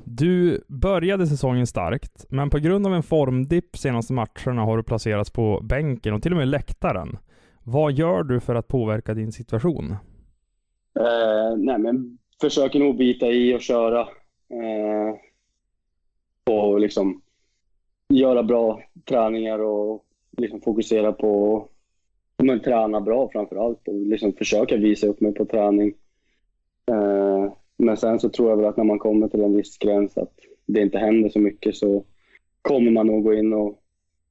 Du 0.04 0.64
började 0.68 1.28
säsongen 1.28 1.68
starkt, 1.68 2.26
men 2.30 2.50
på 2.50 2.60
grund 2.60 2.88
av 2.88 2.94
en 2.94 3.04
formdipp 3.04 3.78
senaste 3.78 4.14
matcherna 4.14 4.62
har 4.62 4.78
du 4.78 4.84
placerats 4.84 5.32
på 5.32 5.60
bänken 5.64 6.14
och 6.14 6.24
till 6.24 6.32
och 6.32 6.38
med 6.38 6.48
läktaren. 6.48 7.18
Vad 7.64 7.94
gör 7.94 8.24
du 8.24 8.40
för 8.40 8.56
att 8.56 8.68
påverka 8.68 9.14
din 9.14 9.32
situation? 9.32 9.92
Eh, 11.00 11.58
nej, 11.58 11.78
men 11.78 12.18
försöker 12.42 12.80
nog 12.80 12.98
bita 12.98 13.28
i 13.28 13.56
och 13.56 13.62
köra. 13.62 14.02
Eh, 14.02 15.16
och 16.52 16.80
liksom 16.80 17.22
göra 18.10 18.44
bra 18.44 18.82
träningar 19.06 19.60
och 19.60 20.06
liksom 20.38 20.62
fokusera 20.62 21.12
på 21.12 21.58
att 22.38 22.64
träna 22.64 23.02
bra 23.02 23.30
framför 23.32 23.56
allt 23.56 23.88
och 23.88 23.94
liksom 23.94 24.34
försöka 24.34 24.78
visa 24.78 25.08
upp 25.08 25.22
mig 25.22 25.34
på 25.34 25.46
träning. 25.46 25.94
Eh, 26.92 27.54
men 27.78 27.98
sen 27.98 28.20
så 28.20 28.30
tror 28.30 28.50
jag 28.50 28.58
väl 28.58 28.66
att 28.66 28.78
när 28.78 28.84
man 28.84 29.00
kommer 29.00 29.28
till 29.28 29.42
en 29.42 29.56
viss 29.56 29.78
gräns 29.78 30.18
att 30.18 30.34
det 30.66 30.82
inte 30.82 30.98
händer 30.98 31.30
så 31.30 31.40
mycket 31.40 31.76
så 31.76 32.04
kommer 32.62 32.92
man 32.92 33.08
nog 33.08 33.24
gå 33.24 33.34
in 33.34 33.54
och 33.54 33.82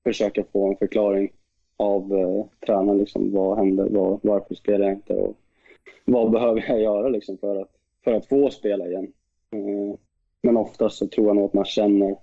försöka 0.05 0.45
få 0.53 0.71
en 0.71 0.77
förklaring 0.77 1.33
av 1.77 2.13
eh, 2.13 2.67
tränaren. 2.67 2.99
Liksom, 2.99 3.33
vad 3.33 3.59
händer? 3.59 3.89
Var, 3.89 4.21
varför 4.23 4.55
spelar 4.55 4.87
jag 4.87 4.95
inte? 4.95 5.15
Och 5.15 5.37
vad 6.05 6.31
behöver 6.31 6.65
jag 6.69 6.81
göra 6.81 7.09
liksom, 7.09 7.39
för, 7.39 7.61
att, 7.61 7.71
för 8.05 8.13
att 8.13 8.27
få 8.27 8.51
spela 8.51 8.87
igen? 8.87 9.13
Eh, 9.51 9.99
men 10.47 10.57
oftast 10.57 10.99
så 10.99 11.07
tror 11.07 11.27
jag 11.27 11.37
nog 11.37 11.45
att 11.45 11.55
man 11.55 11.65
känner, 11.65 12.17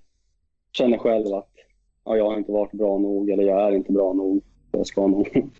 känner 0.77 0.97
själv 0.97 1.33
att 1.33 1.49
ja, 2.05 2.17
jag 2.17 2.25
har 2.25 2.37
inte 2.37 2.51
varit 2.51 2.71
bra 2.71 2.97
nog 2.97 3.29
eller 3.29 3.43
jag 3.43 3.67
är 3.67 3.71
inte 3.71 3.91
bra 3.91 4.13
nog. 4.13 4.43
Jag 4.71 4.87
ska 4.87 5.07
nog, 5.07 5.27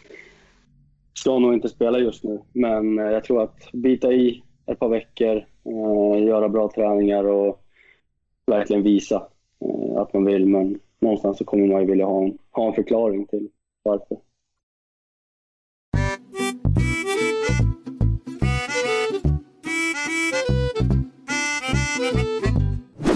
ska 1.13 1.39
nog 1.39 1.53
inte 1.53 1.69
spela 1.69 1.99
just 1.99 2.23
nu. 2.23 2.41
Men 2.53 2.99
eh, 2.99 3.05
jag 3.05 3.23
tror 3.23 3.43
att 3.43 3.71
bita 3.73 4.13
i 4.13 4.43
ett 4.65 4.79
par 4.79 4.89
veckor, 4.89 5.35
eh, 5.65 6.23
göra 6.23 6.49
bra 6.49 6.71
träningar 6.75 7.23
och 7.23 7.63
verkligen 8.45 8.83
visa 8.83 9.27
eh, 9.59 9.97
att 9.97 10.13
man 10.13 10.25
vill. 10.25 10.45
Men 10.45 10.79
någonstans 10.99 11.37
så 11.37 11.45
kommer 11.45 11.67
man 11.67 11.81
ju 11.81 11.87
vilja 11.87 12.05
ha 12.05 12.23
en, 12.23 12.37
ha 12.51 12.67
en 12.67 12.73
förklaring 12.73 13.27
till 13.27 13.49
varför. 13.83 14.17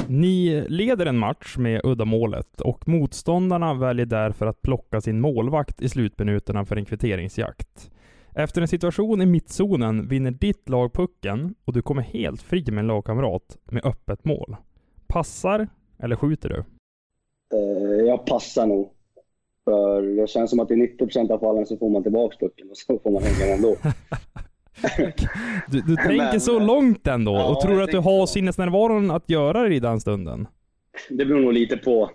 Ni 0.10 0.66
leder 0.70 1.06
en 1.06 1.18
match 1.18 1.58
med 1.58 1.82
uddamålet 1.84 2.62
och 2.62 2.88
motståndarna 2.88 3.74
väljer 3.74 4.06
därför 4.06 4.46
att 4.46 4.62
plocka 4.62 5.02
sin 5.02 5.22
målvakt 5.22 5.82
i 5.82 5.90
slutminuterna 5.90 6.66
för 6.66 6.76
en 6.76 6.86
kvitteringsjakt. 6.86 7.92
Efter 8.36 8.62
en 8.62 8.68
situation 8.68 9.22
i 9.22 9.26
mittzonen 9.26 10.08
vinner 10.08 10.32
ditt 10.32 10.70
lag 10.70 10.94
pucken 10.94 11.56
och 11.66 11.74
du 11.74 11.82
kommer 11.82 12.02
helt 12.02 12.42
fri 12.42 12.66
med 12.68 12.80
en 12.80 12.88
lagkamrat 12.88 13.58
med 13.66 13.86
öppet 13.86 14.26
mål. 14.26 14.56
Passar 15.08 15.68
eller 16.00 16.16
skjuter 16.16 16.50
du? 16.50 16.64
Eh, 17.58 18.06
jag 18.08 18.26
passar 18.26 18.68
nog. 18.68 18.92
För 19.66 20.02
det 20.02 20.30
känns 20.30 20.50
som 20.50 20.60
att 20.60 20.72
i 20.72 20.74
90% 20.74 21.32
av 21.32 21.40
fallen 21.40 21.66
så 21.66 21.78
får 21.78 21.90
man 21.90 22.04
tillbaka 22.04 22.38
pucken 22.40 22.70
och 22.70 22.78
så 22.78 23.00
får 23.00 23.12
man 23.12 23.24
hänga 23.24 23.56
ändå. 23.56 23.76
Du, 25.68 25.82
du 25.82 25.96
tänker 25.96 26.18
Men- 26.32 26.42
så 26.42 26.60
långt 26.60 27.08
ändå 27.08 27.34
Ja, 27.34 27.48
och 27.48 27.62
tror 27.62 27.82
att 27.82 27.92
du 27.92 27.98
har 27.98 28.26
så. 28.26 28.34
sinnesnärvaron 28.34 29.12
att 29.12 29.30
göra 29.30 29.64
det 29.70 29.76
i 29.76 29.80
den 29.80 30.00
stunden. 30.00 30.48
Det 31.10 31.26
beror 31.26 31.40
nog 31.42 31.54
lite 31.54 31.78
på 31.78 32.12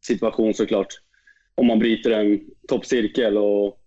situation 0.00 0.54
såklart. 0.54 0.86
Om 1.54 1.66
man 1.66 1.78
bryter 1.78 2.10
en 2.10 2.40
toppcirkel 2.68 3.38
och 3.38 3.78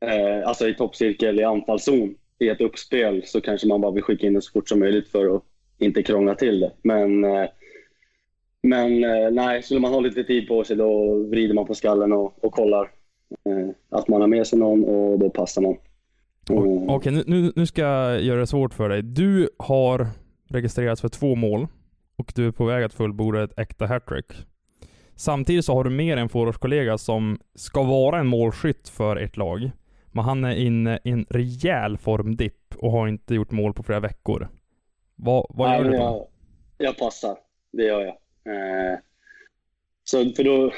eh, 0.00 0.48
alltså 0.48 0.68
i 0.68 0.74
toppcirkel 0.74 1.40
i 1.40 1.44
anfallszon 1.44 2.14
i 2.38 2.48
ett 2.48 2.60
uppspel 2.60 3.22
så 3.26 3.40
kanske 3.40 3.68
man 3.68 3.80
bara 3.80 3.92
vill 3.92 4.02
skicka 4.02 4.26
in 4.26 4.34
det 4.34 4.42
så 4.42 4.52
fort 4.52 4.68
som 4.68 4.78
möjligt 4.80 5.08
för 5.08 5.36
att 5.36 5.42
inte 5.78 6.02
krångla 6.02 6.34
till 6.34 6.60
det. 6.60 6.72
Men, 6.82 7.24
eh, 7.24 7.48
men 8.62 9.04
eh, 9.04 9.30
nej, 9.30 9.62
skulle 9.62 9.80
man 9.80 9.92
ha 9.92 10.00
lite 10.00 10.24
tid 10.24 10.48
på 10.48 10.64
sig 10.64 10.76
då 10.76 11.14
vrider 11.22 11.54
man 11.54 11.66
på 11.66 11.74
skallen 11.74 12.12
och, 12.12 12.44
och 12.44 12.52
kollar 12.52 12.90
eh, 13.48 13.68
att 13.90 14.08
man 14.08 14.20
har 14.20 14.28
med 14.28 14.46
sig 14.46 14.58
någon 14.58 14.84
och 14.84 15.18
då 15.18 15.30
passar 15.30 15.62
man. 15.62 15.76
Mm. 16.50 16.90
Okej, 16.90 17.12
nu, 17.12 17.24
nu, 17.26 17.52
nu 17.56 17.66
ska 17.66 17.82
jag 17.82 18.22
göra 18.22 18.40
det 18.40 18.46
svårt 18.46 18.74
för 18.74 18.88
dig. 18.88 19.02
Du 19.02 19.48
har 19.58 20.06
registrerats 20.48 21.00
för 21.00 21.08
två 21.08 21.34
mål 21.34 21.66
och 22.16 22.32
du 22.36 22.46
är 22.46 22.50
på 22.50 22.64
väg 22.64 22.84
att 22.84 22.94
fullborda 22.94 23.44
ett 23.44 23.58
äkta 23.58 23.86
hattrick. 23.86 24.32
Samtidigt 25.14 25.64
så 25.64 25.74
har 25.74 25.84
du 25.84 25.90
mer 25.90 26.16
en 26.16 26.28
forwardskollega 26.28 26.98
som 26.98 27.38
ska 27.54 27.82
vara 27.82 28.18
en 28.18 28.26
målskytt 28.26 28.88
för 28.88 29.16
ert 29.16 29.36
lag. 29.36 29.70
Men 30.12 30.24
han 30.24 30.44
är 30.44 30.54
inne 30.54 30.98
i 31.04 31.10
en 31.10 31.26
rejäl 31.30 31.98
formdipp 31.98 32.74
och 32.76 32.92
har 32.92 33.08
inte 33.08 33.34
gjort 33.34 33.50
mål 33.50 33.74
på 33.74 33.82
flera 33.82 34.00
veckor. 34.00 34.48
Vad, 35.16 35.46
vad 35.48 35.68
Nej, 35.68 35.78
gör 35.78 35.84
du 35.84 35.90
men 35.90 36.00
då? 36.00 36.28
Jag, 36.78 36.88
jag 36.88 36.98
passar, 36.98 37.36
det 37.72 37.82
gör 37.82 38.00
jag. 38.00 38.14
Eh, 38.92 38.98
så 40.04 40.30
för 40.30 40.44
då 40.44 40.72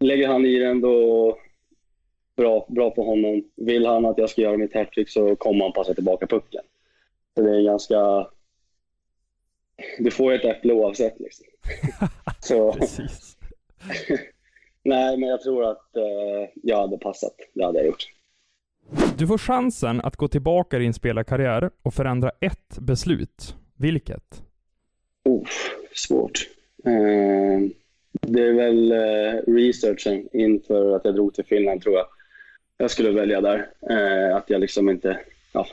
lägger 0.00 0.28
han 0.28 0.46
i 0.46 0.58
den 0.58 0.80
då 0.80 1.38
bra, 2.36 2.66
bra 2.68 2.90
på 2.90 3.02
honom. 3.04 3.44
Vill 3.56 3.86
han 3.86 4.06
att 4.06 4.18
jag 4.18 4.30
ska 4.30 4.42
göra 4.42 4.56
mitt 4.56 4.74
hattrick 4.74 5.08
så 5.08 5.36
kommer 5.36 5.64
han 5.64 5.72
passa 5.72 5.94
tillbaka 5.94 6.26
pucken. 6.26 6.62
Så 7.34 7.42
det 7.42 7.56
är 7.56 7.62
ganska... 7.62 8.26
Du 9.98 10.10
får 10.10 10.32
ju 10.32 10.38
ett 10.38 10.44
äpple 10.44 10.72
oavsett 10.72 11.20
liksom. 11.20 11.46
så, 12.40 12.74
nej, 14.82 15.16
men 15.18 15.28
jag 15.28 15.42
tror 15.42 15.64
att 15.64 15.96
eh, 15.96 16.50
jag 16.54 16.80
hade 16.80 16.98
passat. 16.98 17.34
Det 17.54 17.64
hade 17.64 17.78
jag 17.78 17.86
gjort. 17.86 18.06
Du 19.18 19.26
får 19.26 19.38
chansen 19.38 20.00
att 20.00 20.16
gå 20.16 20.28
tillbaka 20.28 20.76
i 20.76 20.80
din 20.80 20.94
spelarkarriär 20.94 21.70
och 21.82 21.94
förändra 21.94 22.30
ett 22.40 22.78
beslut. 22.78 23.56
Vilket? 23.76 24.42
Oh, 25.24 25.46
svårt. 25.94 26.48
Eh, 26.84 27.60
det 28.12 28.42
är 28.42 28.52
väl 28.52 28.92
eh, 28.92 29.52
researchen 29.54 30.28
inför 30.32 30.96
att 30.96 31.04
jag 31.04 31.14
drog 31.14 31.34
till 31.34 31.44
Finland 31.44 31.82
tror 31.82 31.94
jag. 31.94 32.06
Jag 32.76 32.90
skulle 32.90 33.10
välja 33.10 33.40
där. 33.40 33.70
Eh, 33.90 34.36
att 34.36 34.50
jag 34.50 34.60
liksom 34.60 34.88
inte... 34.88 35.20
Ja. 35.52 35.66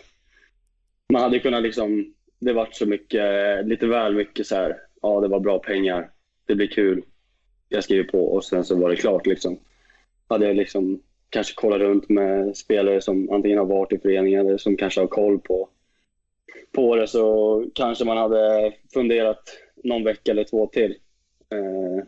Man 1.14 1.22
hade 1.22 1.40
kunnat 1.40 1.64
liksom... 1.64 2.14
Det 2.40 2.54
vart 2.54 2.76
så 2.76 2.86
mycket, 2.86 3.68
lite 3.68 3.88
väl 3.88 4.16
mycket 4.16 4.48
så 4.48 4.56
här. 4.56 4.78
Ja, 5.02 5.22
det 5.22 5.28
var 5.28 5.40
bra 5.40 5.60
pengar. 5.60 6.10
Det 6.46 6.56
blir 6.56 6.68
kul. 6.68 7.04
Jag 7.70 7.84
skriver 7.84 8.04
på 8.04 8.26
och 8.26 8.44
sen 8.44 8.64
så 8.64 8.76
var 8.76 8.90
det 8.90 8.96
klart 8.96 9.26
liksom. 9.26 9.60
Hade 10.28 10.48
jag 10.48 10.56
liksom 10.56 11.02
kanske 11.30 11.54
kollat 11.54 11.80
runt 11.80 12.10
med 12.10 12.58
spelare 12.58 13.02
som 13.02 13.30
antingen 13.30 13.58
har 13.58 13.66
varit 13.66 13.94
i 13.94 13.98
föreningen 13.98 14.48
eller 14.48 14.58
som 14.58 14.78
kanske 14.78 15.02
har 15.02 15.08
koll 15.08 15.40
på 15.40 15.70
på 16.72 16.96
det 16.96 17.08
så 17.08 17.66
kanske 17.76 18.06
man 18.06 18.18
hade 18.18 18.74
funderat 18.94 19.58
någon 19.84 20.04
vecka 20.04 20.32
eller 20.32 20.44
två 20.44 20.68
till. 20.68 20.92
Eh, 21.50 22.06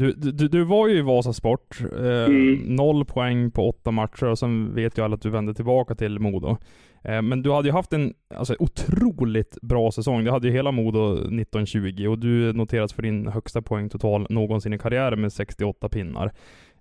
du, 0.00 0.12
du, 0.12 0.48
du 0.48 0.64
var 0.64 0.88
ju 0.88 0.98
i 0.98 1.02
Vasasport. 1.02 1.80
Eh, 1.80 2.24
Mm. 2.24 2.76
Noll 2.76 3.04
poäng 3.04 3.50
på 3.50 3.68
åtta 3.68 3.90
matcher 3.90 4.26
och 4.26 4.38
sen 4.38 4.74
vet 4.74 4.98
ju 4.98 5.04
alla 5.04 5.14
att 5.14 5.22
du 5.22 5.30
vände 5.30 5.54
tillbaka 5.54 5.94
till 5.94 6.18
Modo. 6.18 6.56
Eh, 7.04 7.22
men 7.22 7.42
du 7.42 7.52
hade 7.52 7.68
ju 7.68 7.72
haft 7.72 7.92
en 7.92 8.14
alltså, 8.34 8.56
otroligt 8.58 9.58
bra 9.62 9.90
säsong. 9.92 10.24
Du 10.24 10.30
hade 10.30 10.48
ju 10.48 10.54
hela 10.54 10.72
Modo 10.72 11.12
1920 11.14 12.06
och 12.08 12.18
du 12.18 12.52
noterades 12.52 12.92
för 12.92 13.02
din 13.02 13.26
högsta 13.26 13.62
poäng 13.62 13.88
total 13.88 14.26
någonsin 14.30 14.72
i 14.72 14.78
karriären 14.78 15.20
med 15.20 15.32
68 15.32 15.88
pinnar. 15.88 16.32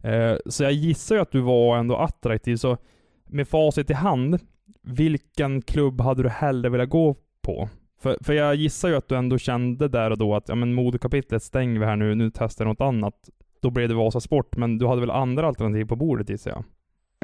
Eh, 0.03 0.35
så 0.45 0.63
jag 0.63 0.71
gissar 0.71 1.15
ju 1.15 1.21
att 1.21 1.31
du 1.31 1.39
var 1.41 1.77
ändå 1.77 1.95
attraktiv. 1.95 2.55
Så 2.55 2.77
med 3.25 3.47
facit 3.47 3.89
i 3.89 3.93
hand, 3.93 4.39
vilken 4.83 5.61
klubb 5.61 6.01
hade 6.01 6.23
du 6.23 6.29
hellre 6.29 6.69
velat 6.69 6.89
gå 6.89 7.15
på? 7.41 7.69
För, 8.01 8.17
för 8.21 8.33
jag 8.33 8.55
gissar 8.55 8.89
ju 8.89 8.95
att 8.95 9.07
du 9.07 9.15
ändå 9.15 9.37
kände 9.37 9.87
där 9.87 10.11
och 10.11 10.17
då 10.17 10.35
att 10.35 10.49
ja, 10.49 10.55
men 10.55 10.73
modekapitlet 10.73 11.43
stänger 11.43 11.79
vi 11.79 11.85
här 11.85 11.95
nu, 11.95 12.15
nu 12.15 12.31
testar 12.33 12.65
jag 12.65 12.69
något 12.69 12.81
annat. 12.81 13.29
Då 13.61 13.69
blev 13.69 13.89
det 13.89 13.95
Vasa 13.95 14.19
Sport, 14.19 14.57
men 14.57 14.77
du 14.77 14.87
hade 14.87 15.01
väl 15.01 15.11
andra 15.11 15.47
alternativ 15.47 15.85
på 15.85 15.95
bordet 15.95 16.29
gissar 16.29 16.51
jag? 16.51 16.63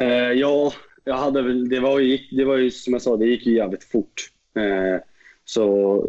eh, 0.01 0.31
ja, 0.31 0.71
jag 1.03 1.15
hade 1.15 1.41
väl, 1.41 1.69
det 1.69 1.79
var, 1.79 1.99
ju, 1.99 2.17
det 2.31 2.45
var 2.45 2.57
ju 2.57 2.71
som 2.71 2.93
jag 2.93 3.01
sa, 3.01 3.17
det 3.17 3.25
gick 3.25 3.45
ju 3.45 3.55
jävligt 3.55 3.83
fort. 3.83 4.13
Eh, 4.55 5.01
så 5.45 6.05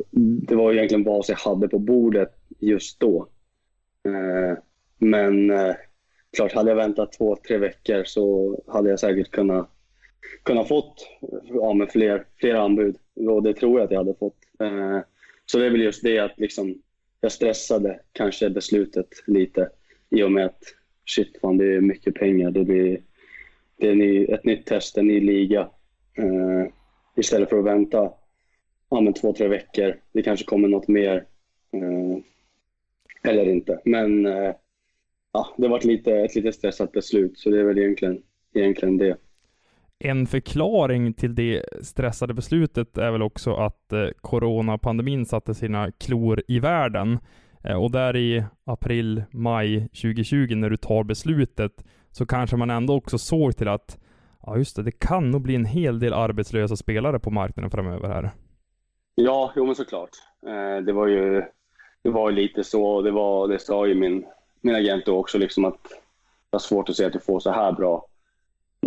det 0.49 0.55
var 0.55 0.73
ju 0.73 0.77
egentligen 0.77 1.05
vad 1.05 1.25
jag 1.29 1.37
hade 1.37 1.69
på 1.69 1.79
bordet 1.79 2.35
just 2.59 3.01
då. 3.01 3.29
Eh, 4.07 4.59
men 4.99 5.51
eh, 5.51 5.75
klart, 6.37 6.53
hade 6.53 6.71
jag 6.71 6.77
väntat 6.77 7.13
två, 7.13 7.37
tre 7.49 7.59
veckor 7.59 8.05
så 8.05 8.57
hade 8.67 8.91
jag 8.91 9.01
säkert 9.01 9.31
kunnat, 9.31 9.71
kunnat 10.43 10.69
fått 10.69 11.09
ja, 11.45 11.87
fler, 11.93 12.25
fler 12.37 12.55
anbud. 12.55 12.97
Och 13.29 13.43
det 13.43 13.55
tror 13.55 13.79
jag 13.79 13.85
att 13.85 13.91
jag 13.91 13.99
hade 13.99 14.15
fått. 14.15 14.37
Eh, 14.61 15.01
så 15.47 15.59
det 15.59 15.67
är 15.67 15.71
väl 15.71 15.81
just 15.81 16.03
det 16.03 16.19
att 16.19 16.39
liksom, 16.39 16.83
jag 17.21 17.33
stressade 17.33 18.01
kanske 18.13 18.51
beslutet 18.51 19.09
lite 19.27 19.71
i 20.11 20.23
och 20.23 20.33
med 20.33 20.47
att 20.47 20.63
shit, 21.05 21.41
fan, 21.41 21.59
det 21.59 21.75
är 21.75 21.81
mycket 21.81 22.15
pengar. 22.15 22.51
Det 22.51 22.65
blir 22.65 23.01
det 23.77 23.89
är 23.89 23.95
ny, 23.95 24.25
ett 24.25 24.45
nytt 24.45 24.67
test, 24.67 24.99
en 24.99 25.07
ny 25.07 25.21
liga. 25.21 25.61
Eh, 26.19 26.73
istället 27.17 27.49
för 27.49 27.59
att 27.59 27.65
vänta 27.65 28.13
ja, 28.91 29.01
men 29.01 29.15
två, 29.15 29.33
tre 29.33 29.49
veckor. 29.49 30.01
Det 30.13 30.23
kanske 30.23 30.47
kommer 30.47 30.69
något 30.69 30.89
mer. 30.89 31.27
Eh, 31.73 32.19
eller 33.31 33.49
inte. 33.49 33.81
Men 33.85 34.25
ja, 35.33 35.55
det 35.57 35.69
var 35.69 35.79
ett 35.79 35.85
lite, 35.85 36.15
ett 36.15 36.35
lite 36.35 36.53
stressat 36.53 36.93
beslut, 36.93 37.39
så 37.39 37.51
det 37.51 37.61
är 37.61 37.65
väl 37.65 37.79
egentligen, 37.79 38.23
egentligen 38.55 38.99
det. 38.99 39.17
En 39.99 40.27
förklaring 40.27 41.15
till 41.15 41.35
det 41.35 41.63
stressade 41.83 42.35
beslutet 42.35 42.99
är 42.99 43.11
väl 43.11 43.23
också 43.23 43.55
att 43.55 43.93
eh, 43.93 44.09
coronapandemin 44.21 45.27
satte 45.27 45.55
sina 45.55 45.91
klor 45.93 46.43
i 46.49 46.61
världen. 46.61 47.19
Eh, 47.65 47.83
och 47.83 47.91
där 47.91 48.17
i 48.17 48.45
april, 48.65 49.23
maj 49.31 49.81
2020 49.89 50.55
när 50.55 50.71
du 50.71 50.77
tar 50.77 51.05
beslutet 51.05 51.85
så 52.11 52.27
kanske 52.27 52.57
man 52.57 52.71
ändå 52.71 52.95
också 52.95 53.19
såg 53.19 53.57
till 53.57 53.69
att 53.69 53.99
ja 54.47 54.57
just 54.57 54.77
det, 54.77 54.83
det 54.83 54.99
kan 54.99 55.31
nog 55.31 55.43
bli 55.43 55.55
en 55.55 55.65
hel 55.65 55.99
del 55.99 56.13
arbetslösa 56.13 56.77
spelare 56.77 57.19
på 57.19 57.31
marknaden 57.31 57.71
framöver 57.71 58.09
här. 58.09 58.31
Ja, 59.15 59.53
jo 59.57 59.67
men 59.67 59.75
såklart. 59.75 60.11
Eh, 60.47 60.85
det 60.85 60.93
var 60.93 61.07
ju 61.07 61.43
det 62.03 62.11
var 62.11 62.31
lite 62.31 62.65
så. 62.65 63.03
Det, 63.03 63.11
var, 63.11 63.49
det 63.49 63.59
sa 63.59 63.87
ju 63.87 63.95
min, 63.95 64.27
min 64.61 64.75
agent 64.75 65.07
då 65.07 65.17
också, 65.19 65.39
liksom 65.39 65.65
att 65.65 65.83
det 65.83 66.51
var 66.51 66.61
svårt 66.61 66.89
att 66.89 66.97
se 66.97 67.05
att 67.05 67.13
du 67.13 67.21
får 67.21 67.41
så 67.41 67.51
här 67.51 67.73
bra 67.73 68.07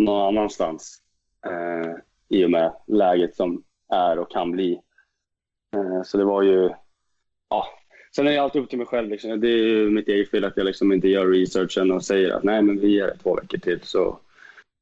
någon 0.04 0.28
annanstans. 0.28 1.02
Eh, 1.46 1.94
I 2.28 2.44
och 2.44 2.50
med 2.50 2.72
läget 2.86 3.36
som 3.36 3.64
är 3.92 4.18
och 4.18 4.30
kan 4.30 4.50
bli. 4.50 4.80
Eh, 5.74 6.02
så 6.02 6.18
det 6.18 6.24
var 6.24 6.42
ju... 6.42 6.70
Ja. 7.48 7.66
Sen 8.16 8.26
är 8.26 8.32
det 8.32 8.38
alltid 8.38 8.62
upp 8.62 8.68
till 8.68 8.78
mig 8.78 8.86
själv. 8.86 9.08
Liksom. 9.10 9.40
Det 9.40 9.48
är 9.48 9.56
ju 9.56 9.90
mitt 9.90 10.08
eget 10.08 10.30
fel 10.30 10.44
att 10.44 10.56
jag 10.56 10.66
liksom 10.66 10.92
inte 10.92 11.08
gör 11.08 11.26
researchen 11.26 11.90
och 11.90 12.04
säger 12.04 12.30
att 12.30 12.42
nej, 12.42 12.62
men 12.62 12.80
vi 12.80 12.88
ger 12.88 13.06
det 13.06 13.16
två 13.16 13.34
veckor 13.34 13.58
till 13.58 13.80
så, 13.82 14.18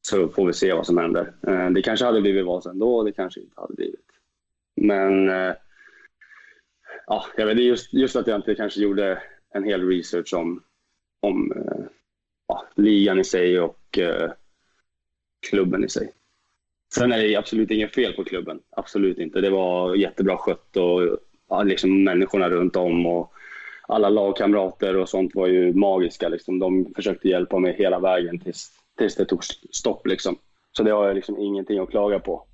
så 0.09 0.29
får 0.29 0.47
vi 0.47 0.53
se 0.53 0.73
vad 0.73 0.87
som 0.87 0.99
händer. 0.99 1.33
Eh, 1.47 1.71
det 1.71 1.83
kanske 1.83 2.07
hade 2.07 2.21
blivit 2.21 2.47
vad 2.47 2.63
sen 2.63 2.79
då, 2.79 3.03
det 3.03 3.13
kanske 3.13 3.41
inte 3.41 3.61
hade 3.61 3.75
blivit. 3.75 4.07
Men 4.77 5.29
eh, 5.29 5.55
ja, 7.07 7.25
jag 7.37 7.47
vet, 7.47 7.59
just, 7.59 7.95
just 7.95 8.17
att 8.17 8.27
jag 8.27 8.37
inte 8.37 8.55
kanske 8.55 8.81
gjorde 8.81 9.23
en 9.51 9.65
hel 9.65 9.89
research 9.89 10.35
om, 10.35 10.63
om 11.21 11.53
eh, 11.53 11.85
ja, 12.49 12.67
ligan 12.75 13.19
i 13.19 13.25
sig 13.25 13.61
och 13.61 13.99
eh, 13.99 14.31
klubben 15.51 15.85
i 15.85 15.89
sig. 15.89 16.13
Sen 16.95 17.13
är 17.13 17.19
det 17.19 17.37
absolut 17.37 17.71
inget 17.71 17.95
fel 17.95 18.13
på 18.13 18.25
klubben. 18.25 18.61
Absolut 18.71 19.19
inte. 19.19 19.41
Det 19.41 19.51
var 19.51 19.95
jättebra 19.95 20.37
skött 20.37 20.77
och 20.77 21.19
ja, 21.49 21.63
liksom 21.63 22.05
människorna 22.05 22.51
runt 22.51 22.77
om 22.77 23.07
och 23.07 23.33
alla 23.89 24.09
lagkamrater 24.09 24.97
och 24.97 25.09
sånt 25.09 25.35
var 25.35 25.47
ju 25.47 25.75
magiska. 25.75 26.29
Liksom. 26.29 26.59
De 26.59 26.93
försökte 26.97 27.29
hjälpa 27.29 27.59
mig 27.59 27.77
hela 27.79 27.99
vägen 27.99 28.39
tills, 28.39 28.71
tills 28.99 29.17
det 29.17 29.25
tog 29.25 29.45
stopp. 29.71 30.07
Liksom. 30.07 30.39
Så 30.73 30.83
det 30.83 30.91
har 30.91 31.07
jag 31.07 31.15
liksom 31.15 31.39
ingenting 31.39 31.79
att 31.79 31.91
klaga 31.91 32.19
på. 32.19 32.45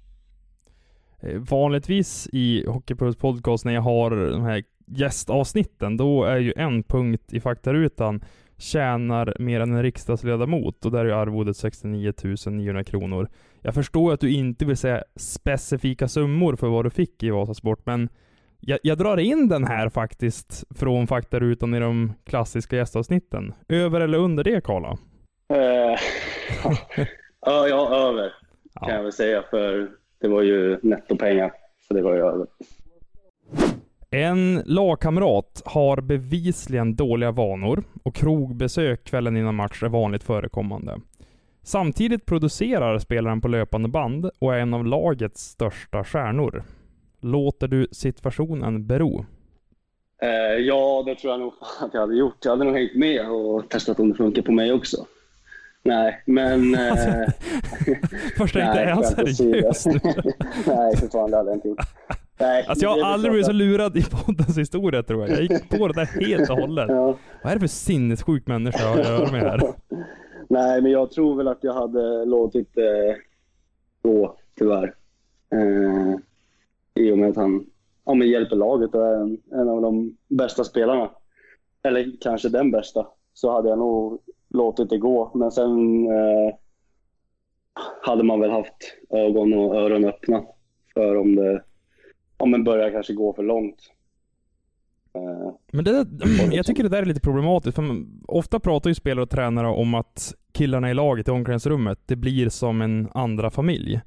Eh, 1.21 1.39
vanligtvis 1.39 2.29
i 2.33 2.67
Hockeypuls 2.67 3.17
podcast 3.17 3.65
när 3.65 3.75
jag 3.75 3.81
har 3.81 4.11
de 4.11 4.43
här 4.43 4.65
gästavsnitten, 4.87 5.97
då 5.97 6.25
är 6.25 6.39
ju 6.39 6.53
en 6.57 6.83
punkt 6.83 7.33
i 7.33 7.41
faktarutan 7.41 8.25
tjänar 8.59 9.37
mer 9.39 9.61
än 9.61 9.73
en 9.73 9.83
riksdagsledamot 9.83 10.85
och 10.85 10.93
där 10.93 11.05
är 11.05 11.13
arvodet 11.13 11.57
69 11.57 12.13
900 12.47 12.85
kronor. 12.85 13.29
Jag 13.63 13.75
förstår 13.75 14.13
att 14.13 14.21
du 14.21 14.33
inte 14.33 14.65
vill 14.65 14.77
säga 14.77 15.03
specifika 15.17 16.09
summor 16.09 16.57
för 16.57 16.69
vad 16.69 16.85
du 16.87 16.91
fick 16.91 17.23
i 17.23 17.31
Vasasport, 17.31 17.87
men 17.87 18.09
jag, 18.61 18.79
jag 18.83 18.99
drar 18.99 19.17
in 19.17 19.49
den 19.49 19.65
här 19.65 19.89
faktiskt 19.89 20.65
från 20.79 21.07
faktarutan 21.07 21.75
i 21.75 21.81
de 21.81 22.13
klassiska 22.25 22.77
gästavsnitten. 22.77 23.55
Över 23.69 24.01
eller 24.01 24.19
under 24.19 24.45
det, 24.45 24.65
Karla? 24.65 24.99
Eh, 25.49 25.99
ja, 27.41 27.69
ja, 27.69 27.97
över 28.09 28.33
kan 28.81 28.89
Ja. 28.89 28.95
jag 28.95 29.03
väl 29.03 29.13
säga. 29.13 29.43
För 29.51 29.91
det 30.21 30.29
var 30.29 30.43
ju 30.43 30.79
nettopengar. 30.83 31.53
Så 31.89 31.95
det 31.95 32.03
var 32.03 32.15
ju 32.15 32.21
över. 32.21 32.47
En 34.15 34.63
lagkamrat 34.67 35.63
har 35.65 36.01
bevisligen 36.01 36.97
dåliga 36.97 37.31
vanor 37.31 37.85
och 38.03 38.15
krogbesök 38.15 39.05
kvällen 39.05 39.37
innan 39.37 39.55
match 39.55 39.83
är 39.83 39.89
vanligt 39.89 40.23
förekommande. 40.23 41.01
Samtidigt 41.63 42.27
producerar 42.27 42.99
spelaren 42.99 43.41
på 43.41 43.49
löpande 43.49 43.89
band 43.89 44.31
och 44.39 44.55
är 44.55 44.59
en 44.59 44.75
av 44.75 44.87
lagets 44.87 45.43
största 45.43 46.05
stjärnor. 46.05 46.63
Låter 47.21 47.69
du 47.69 47.87
situationen 47.93 48.87
bero? 48.87 49.25
Eh, 50.23 50.29
ja, 50.59 51.03
det 51.07 51.15
tror 51.15 51.33
jag 51.33 51.41
nog 51.41 51.53
att 51.81 51.95
jag 51.95 52.01
hade 52.01 52.17
gjort. 52.17 52.45
Jag 52.45 52.51
hade 52.51 52.65
nog 52.65 52.75
hängt 52.75 52.95
med 52.95 53.31
och 53.31 53.69
testat 53.69 54.01
om 54.01 54.09
det 54.09 54.15
funkar 54.15 54.43
på 54.43 54.53
mig 54.53 54.73
också. 54.73 55.07
Nej, 55.83 56.23
men... 56.27 56.75
Eh, 57.87 58.01
Första 58.37 58.93
inte, 58.97 59.35
seriös 59.35 59.87
nu? 59.87 60.01
Nej, 60.67 60.97
för 60.97 61.09
fan 61.09 61.31
det 61.31 61.37
hade 61.37 61.51
jag 61.51 61.57
inte 61.57 61.69
gjort. 61.69 61.81
Nej, 62.41 62.65
Alltså 62.69 62.85
jag 62.85 62.91
har 62.91 63.13
aldrig 63.13 63.33
blivit 63.33 63.47
så 63.47 63.53
lurad 63.53 63.97
i 63.97 64.03
poddens 64.03 64.59
historia 64.59 65.03
tror 65.03 65.21
jag. 65.21 65.31
Jag 65.31 65.43
gick 65.43 65.69
på 65.79 65.89
det 65.89 65.95
där 65.95 66.27
helt 66.27 66.51
och 66.51 66.57
hållet. 66.57 66.87
Ja. 66.89 67.17
Vad 67.43 67.51
är 67.53 67.57
det 67.57 67.61
för 67.61 67.67
sinnessjuk 67.67 68.47
människa 68.47 68.79
jag 68.83 68.89
har 68.89 69.01
att 69.01 69.07
göra 69.07 69.33
med 69.33 69.41
här? 69.41 69.61
Nej, 70.49 70.83
men 70.83 70.93
jag 70.93 71.11
tror 71.11 71.37
väl 71.37 71.49
att 71.49 71.65
jag 71.65 71.73
hade 71.75 72.25
låtit 72.25 72.75
det 72.75 73.17
gå, 74.03 74.37
tyvärr. 74.59 74.95
Eh, 75.53 76.15
I 76.95 77.13
och 77.13 77.19
med 77.19 77.31
att 77.31 77.37
han 77.37 77.67
ja, 78.05 78.15
men 78.15 78.29
hjälper 78.29 78.57
laget 78.57 78.95
och 78.95 79.07
är 79.07 79.15
en, 79.21 79.39
en 79.53 79.69
av 79.69 79.83
de 79.83 80.17
bästa 80.29 80.65
spelarna. 80.65 81.11
Eller 81.83 82.13
kanske 82.21 82.49
den 82.49 82.71
bästa. 82.71 83.07
Så 83.35 83.53
hade 83.53 83.69
jag 83.69 83.79
nog 83.79 84.19
låtit 84.49 84.91
det 84.91 84.99
gå. 84.99 85.31
Men 85.35 85.51
sen 85.51 86.07
eh, 86.07 86.55
hade 88.03 88.23
man 88.23 88.41
väl 88.41 88.51
haft 88.51 88.97
ögon 89.11 89.53
och 89.53 89.77
öron 89.77 90.05
öppna 90.05 90.43
för 90.95 91.17
om 91.17 91.37
det 91.37 91.63
om 92.37 92.51
det 92.51 92.59
börjar 92.59 92.91
kanske 92.91 93.13
gå 93.13 93.33
för 93.33 93.43
långt. 93.43 93.91
Eh, 95.15 95.55
Men 95.73 95.85
det, 95.85 96.07
jag 96.53 96.67
tycker 96.67 96.83
det 96.83 96.89
där 96.89 97.03
är 97.03 97.07
lite 97.07 97.21
problematiskt, 97.21 97.77
för 97.77 97.85
ofta 98.29 98.61
pratar 98.61 98.91
ju 98.91 98.95
spelare 98.95 99.23
och 99.23 99.31
tränare 99.31 99.67
om 99.69 99.95
att 99.95 100.35
killarna 100.53 100.91
i 100.91 100.95
laget 100.95 101.29
i 101.29 101.31
omklädningsrummet, 101.31 101.99
det 102.07 102.17
blir 102.17 102.49
som 102.49 102.83
en 102.83 103.09
andra 103.15 103.51
familj. 103.51 104.01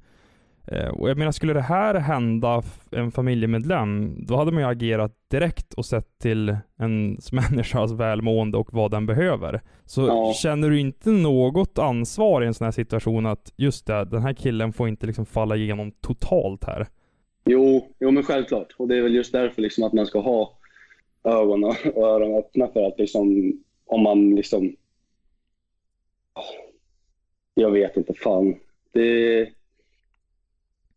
Eh, 0.71 0.87
Och 0.87 1.09
jag 1.09 1.17
menar, 1.17 1.31
skulle 1.31 1.53
det 1.53 1.61
här 1.61 1.95
hända 1.95 2.63
en 2.91 3.11
familjemedlem, 3.11 4.15
då 4.25 4.35
hade 4.35 4.51
man 4.51 4.61
ju 4.63 4.69
agerat 4.69 5.11
direkt 5.31 5.73
och 5.73 5.85
sett 5.85 6.19
till 6.19 6.57
en 6.79 7.17
människas 7.31 7.91
välmående 7.91 8.57
och 8.57 8.73
vad 8.73 8.91
den 8.91 9.05
behöver. 9.05 9.61
Så 9.85 10.07
Ja. 10.07 10.33
känner 10.35 10.69
du 10.69 10.79
inte 10.79 11.09
något 11.09 11.79
ansvar 11.79 12.41
i 12.43 12.47
en 12.47 12.53
sån 12.53 12.65
här 12.65 12.71
situation 12.71 13.25
att 13.25 13.53
just 13.57 13.85
det, 13.87 14.05
den 14.05 14.21
här 14.21 14.33
killen 14.33 14.73
får 14.73 14.87
inte 14.89 15.07
liksom 15.07 15.25
falla 15.25 15.55
igenom 15.55 15.91
totalt 15.91 16.63
här? 16.63 16.87
Jo, 17.49 17.87
jo 17.99 18.11
men 18.11 18.23
självklart. 18.23 18.75
Och 18.77 18.87
det 18.87 18.97
är 18.97 19.01
väl 19.01 19.15
just 19.15 19.31
därför 19.31 19.61
liksom 19.61 19.83
att 19.83 19.93
man 19.93 20.05
ska 20.05 20.19
ha 20.19 20.57
ögon 21.23 21.63
och 21.63 21.85
öron 21.85 22.35
öppna 22.35 22.67
för 22.67 22.83
att 22.83 22.99
liksom, 22.99 23.53
om 23.85 24.01
man 24.01 24.35
liksom... 24.35 24.75
Jag 27.53 27.71
vet 27.71 27.97
inte, 27.97 28.13
fan. 28.13 28.55
Det, 28.91 29.39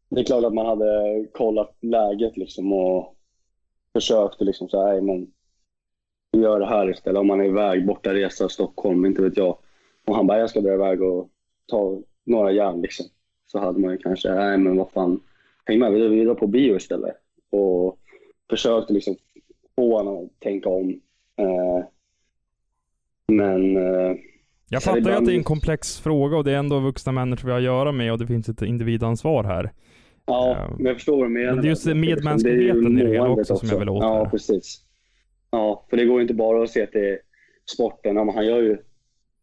det 0.08 0.20
är 0.20 0.24
klart 0.24 0.44
att 0.44 0.54
man 0.54 0.66
hade 0.66 1.26
kollat 1.32 1.76
läget 1.80 2.36
liksom 2.36 2.72
och 2.72 3.16
försökt 3.92 4.40
liksom 4.40 4.68
så 4.68 4.86
nej 4.86 5.00
men 5.00 5.32
gör 6.32 6.60
det 6.60 6.66
här 6.66 6.90
istället. 6.90 7.20
Om 7.20 7.26
man 7.26 7.40
är 7.40 7.44
iväg, 7.44 7.86
borta 7.86 8.14
resa, 8.14 8.48
Stockholm, 8.48 9.06
inte 9.06 9.22
vet 9.22 9.36
jag. 9.36 9.58
Och 10.06 10.16
han 10.16 10.26
bara, 10.26 10.38
jag 10.38 10.50
ska 10.50 10.60
dra 10.60 10.74
iväg 10.74 11.02
och 11.02 11.30
ta 11.66 11.98
några 12.24 12.52
järn 12.52 12.82
liksom. 12.82 13.06
Så 13.46 13.58
hade 13.58 13.80
man 13.80 13.90
ju 13.90 13.98
kanske, 13.98 14.34
nej 14.34 14.58
men 14.58 14.76
vad 14.76 14.90
fan, 14.90 15.20
häng 15.64 15.79
med, 15.79 15.92
vi 15.92 16.09
vi 16.09 16.25
drar 16.25 16.35
på 16.35 16.46
bio 16.46 16.77
istället. 16.77 17.14
Och 17.51 17.99
försökte 18.51 18.92
liksom 18.92 19.16
få 19.77 19.99
honom 19.99 20.25
att 20.25 20.40
tänka 20.40 20.68
om. 20.68 20.90
Eh, 21.37 21.85
men 23.29 23.77
eh, 23.77 24.16
Jag 24.68 24.83
fattar 24.83 24.96
ju 24.96 25.01
ibland- 25.01 25.18
att 25.18 25.27
det 25.27 25.33
är 25.33 25.37
en 25.37 25.44
komplex 25.44 26.01
fråga 26.01 26.37
och 26.37 26.44
det 26.44 26.53
är 26.53 26.57
ändå 26.57 26.79
vuxna 26.81 27.12
människor 27.12 27.46
vi 27.46 27.53
har 27.53 27.59
att 27.59 27.64
göra 27.64 27.92
med 27.92 28.12
och 28.12 28.18
det 28.18 28.27
finns 28.27 28.49
ett 28.49 28.62
individansvar 28.62 29.44
här. 29.44 29.70
ja, 30.27 30.57
Ja. 30.59 30.75
men 30.77 30.87
jag 30.87 30.94
förstår 30.96 31.16
vad 31.16 31.25
du 31.27 31.29
menar. 31.33 31.53
Men 31.53 31.62
det 31.62 31.68
är 31.68 31.70
just 31.70 31.85
Det 31.85 31.90
är 31.90 31.94
ju 31.94 32.01
medmänskligheten 32.01 32.99
i 32.99 33.03
det 33.03 33.09
hela 33.09 33.29
också 33.29 33.57
som 33.57 33.68
jag 33.68 33.79
vill 33.79 33.88
åt 33.88 34.03
Ja, 34.03 34.29
precis. 34.31 34.81
Ja, 35.51 35.87
för 35.90 35.96
det 35.96 36.05
går 36.05 36.23
inte 36.23 36.35
bara 36.35 36.62
att 36.62 36.70
se 36.70 36.87
till 36.87 37.18
sporten. 37.75 38.16
Ja, 38.16 38.25
men 38.25 38.35
han 38.35 38.46
gör 38.46 38.62
ju 38.62 38.79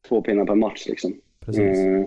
två 0.08 0.22
pinnar 0.22 0.46
per 0.46 0.56
match 0.56 0.86
liksom. 0.88 1.14
Precis. 1.40 1.62
Eh, 1.80 2.06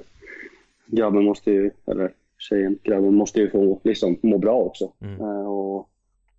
grabben 0.86 1.24
måste 1.24 1.50
ju, 1.50 1.70
eller 1.86 2.12
tjejen, 2.40 2.78
grabben 2.82 3.14
måste 3.14 3.40
ju 3.40 3.50
få 3.50 3.80
liksom 3.84 4.18
må 4.22 4.38
bra 4.38 4.56
också. 4.56 4.92
Mm. 5.00 5.20
Eh, 5.20 5.46
och 5.46 5.90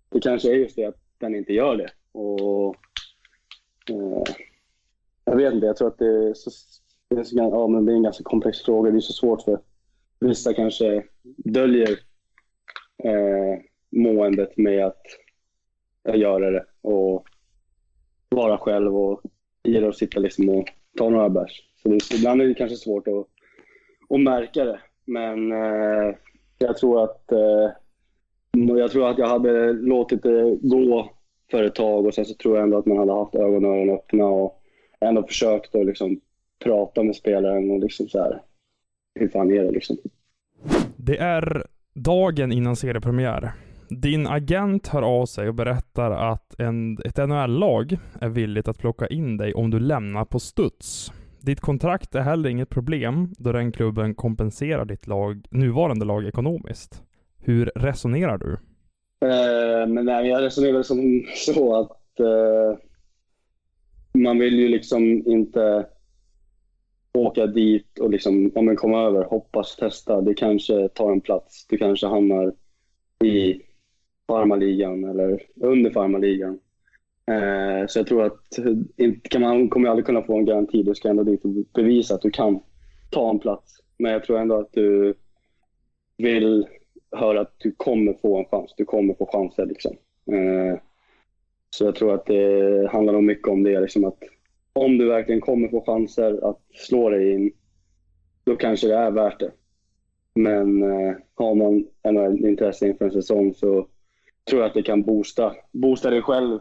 det 0.08 0.20
kanske 0.20 0.50
är 0.50 0.54
just 0.54 0.76
det 0.76 0.84
att 0.84 1.00
den 1.18 1.34
inte 1.34 1.52
gör 1.52 1.76
det. 1.76 1.90
Och, 2.12 2.76
eh, 3.90 4.22
jag 5.24 5.36
vet 5.36 5.54
inte, 5.54 5.66
jag 5.66 5.76
tror 5.76 5.88
att 5.88 5.98
det 5.98 6.06
är, 6.06 6.34
så, 6.34 6.50
det, 7.08 7.16
är 7.16 7.24
så, 7.24 7.36
ja, 7.36 7.66
men 7.66 7.86
det 7.86 7.92
är 7.92 7.96
en 7.96 8.02
ganska 8.02 8.24
komplex 8.24 8.62
fråga. 8.62 8.90
Det 8.90 8.98
är 8.98 9.00
så 9.00 9.12
svårt 9.12 9.42
för 9.42 9.60
vissa 10.20 10.54
kanske 10.54 11.04
döljer 11.36 11.90
eh, 13.04 13.58
måendet 13.90 14.56
med 14.56 14.86
att 14.86 16.16
göra 16.18 16.50
det 16.50 16.64
och 16.82 17.26
vara 18.28 18.58
själv 18.58 18.96
och 18.96 19.22
gillar 19.64 19.88
att 19.88 19.96
sitta 19.96 20.20
liksom 20.20 20.48
och 20.48 20.68
ta 20.98 21.10
några 21.10 21.28
bärs. 21.28 21.62
Så 21.82 21.88
det, 21.88 22.14
ibland 22.14 22.42
är 22.42 22.46
det 22.46 22.54
kanske 22.54 22.76
svårt 22.76 23.08
att, 23.08 23.26
att 24.08 24.20
märka 24.20 24.64
det. 24.64 24.80
Men 25.04 25.52
eh, 25.52 26.14
jag 26.58 26.76
tror 26.76 27.04
att 27.04 27.32
eh, 27.32 27.70
jag 28.52 28.90
tror 28.90 29.10
att 29.10 29.18
jag 29.18 29.26
hade 29.26 29.72
låtit 29.72 30.22
det 30.22 30.58
gå 30.62 31.10
för 31.50 31.64
ett 31.64 31.74
tag 31.74 32.06
och 32.06 32.14
sen 32.14 32.24
så 32.24 32.34
tror 32.34 32.56
jag 32.56 32.64
ändå 32.64 32.78
att 32.78 32.86
man 32.86 32.98
hade 32.98 33.12
haft 33.12 33.34
ögonen 33.34 33.64
och 33.64 33.76
öronen 33.76 33.94
öppna 33.94 34.24
och 34.24 34.62
ändå 35.00 35.22
försökt 35.22 35.74
att 35.74 35.86
liksom 35.86 36.20
prata 36.64 37.02
med 37.02 37.16
spelaren 37.16 37.70
och 37.70 37.80
liksom 37.80 38.08
så 38.08 38.18
här. 38.18 38.42
Hur 39.14 39.28
fan 39.28 39.50
är 39.50 39.64
det 39.64 39.70
liksom? 39.70 39.96
Det 40.96 41.18
är 41.18 41.66
dagen 41.94 42.52
innan 42.52 42.76
seriepremiär. 42.76 43.52
Din 43.88 44.26
agent 44.26 44.88
hör 44.88 45.02
av 45.02 45.26
sig 45.26 45.48
och 45.48 45.54
berättar 45.54 46.10
att 46.10 46.60
en, 46.60 46.98
ett 47.04 47.16
NHL-lag 47.16 47.98
är 48.20 48.28
villigt 48.28 48.68
att 48.68 48.78
plocka 48.78 49.06
in 49.06 49.36
dig 49.36 49.54
om 49.54 49.70
du 49.70 49.80
lämnar 49.80 50.24
på 50.24 50.40
studs. 50.40 51.12
Ditt 51.42 51.60
kontrakt 51.60 52.14
är 52.14 52.20
heller 52.20 52.48
inget 52.48 52.70
problem 52.70 53.34
då 53.38 53.52
den 53.52 53.72
klubben 53.72 54.14
kompenserar 54.14 54.84
ditt 54.84 55.06
lag, 55.06 55.46
nuvarande 55.50 56.04
lag 56.04 56.26
ekonomiskt. 56.26 57.02
Hur 57.38 57.72
resonerar 57.74 58.38
du? 58.38 58.52
Eh, 59.26 59.86
men 59.88 60.04
nej, 60.04 60.28
jag 60.28 60.42
resonerar 60.42 60.72
väl 60.72 60.84
som 60.84 61.24
så 61.34 61.80
att 61.80 62.20
eh, 62.20 62.78
man 64.14 64.38
vill 64.38 64.58
ju 64.58 64.68
liksom 64.68 65.02
inte 65.26 65.86
åka 67.14 67.46
dit 67.46 67.98
och 67.98 68.10
liksom, 68.10 68.52
ja, 68.54 68.62
men 68.62 68.76
komma 68.76 69.02
över, 69.02 69.24
hoppas, 69.24 69.76
testa. 69.76 70.20
Det 70.20 70.34
kanske 70.34 70.88
tar 70.88 71.12
en 71.12 71.20
plats. 71.20 71.66
Du 71.68 71.78
kanske 71.78 72.06
hamnar 72.06 72.52
i 73.24 73.60
farmarligan 74.28 75.04
eller 75.04 75.42
under 75.54 75.90
farmarligan. 75.90 76.58
Eh, 77.32 77.86
så 77.86 77.98
jag 77.98 78.06
tror 78.06 78.24
att 78.24 78.58
kan 79.22 79.40
man 79.40 79.68
kommer 79.68 79.88
aldrig 79.88 80.06
kunna 80.06 80.22
få 80.22 80.38
en 80.38 80.44
garanti. 80.44 80.82
Du 80.82 80.94
ska 80.94 81.08
ändå 81.08 81.22
dit 81.22 81.44
och 81.44 81.50
bevisa 81.74 82.14
att 82.14 82.22
du 82.22 82.30
kan 82.30 82.60
ta 83.10 83.30
en 83.30 83.38
plats. 83.38 83.72
Men 83.98 84.12
jag 84.12 84.24
tror 84.24 84.38
ändå 84.38 84.58
att 84.58 84.72
du 84.72 85.14
vill 86.16 86.66
höra 87.16 87.40
att 87.40 87.54
du 87.58 87.72
kommer 87.76 88.12
få 88.22 88.38
en 88.38 88.44
chans. 88.44 88.74
Du 88.76 88.84
kommer 88.84 89.14
få 89.14 89.26
chanser. 89.32 89.66
Liksom. 89.66 89.96
Eh, 90.32 90.78
så 91.70 91.84
jag 91.84 91.94
tror 91.94 92.14
att 92.14 92.26
det 92.26 92.88
handlar 92.92 93.12
nog 93.12 93.24
mycket 93.24 93.48
om 93.48 93.62
det. 93.62 93.80
Liksom 93.80 94.04
att 94.04 94.18
om 94.72 94.98
du 94.98 95.08
verkligen 95.08 95.40
kommer 95.40 95.68
få 95.68 95.84
chanser 95.86 96.50
att 96.50 96.60
slå 96.74 97.10
dig 97.10 97.32
in, 97.32 97.52
då 98.44 98.56
kanske 98.56 98.88
det 98.88 98.96
är 98.96 99.10
värt 99.10 99.40
det. 99.40 99.50
Men 100.34 100.82
eh, 100.82 101.14
har 101.34 101.54
man 101.54 101.86
ändå 102.02 102.48
intresse 102.48 102.86
inför 102.86 103.04
en 103.04 103.10
säsong 103.10 103.54
så 103.54 103.88
tror 104.50 104.60
jag 104.60 104.68
att 104.68 104.74
det 104.74 104.82
kan 104.82 105.02
boosta, 105.02 105.54
boosta 105.72 106.10
dig 106.10 106.22
själv 106.22 106.58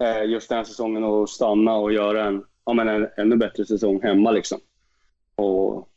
Eh, 0.00 0.24
just 0.24 0.48
den 0.48 0.64
säsongen 0.64 1.04
och 1.04 1.30
stanna 1.30 1.74
och 1.74 1.92
göra 1.92 2.24
en, 2.24 2.44
ja, 2.64 2.72
men 2.72 2.88
en 2.88 3.08
ännu 3.16 3.36
bättre 3.36 3.64
säsong 3.64 4.02
hemma. 4.02 4.30
Liksom. 4.30 4.58
Och 5.34 5.88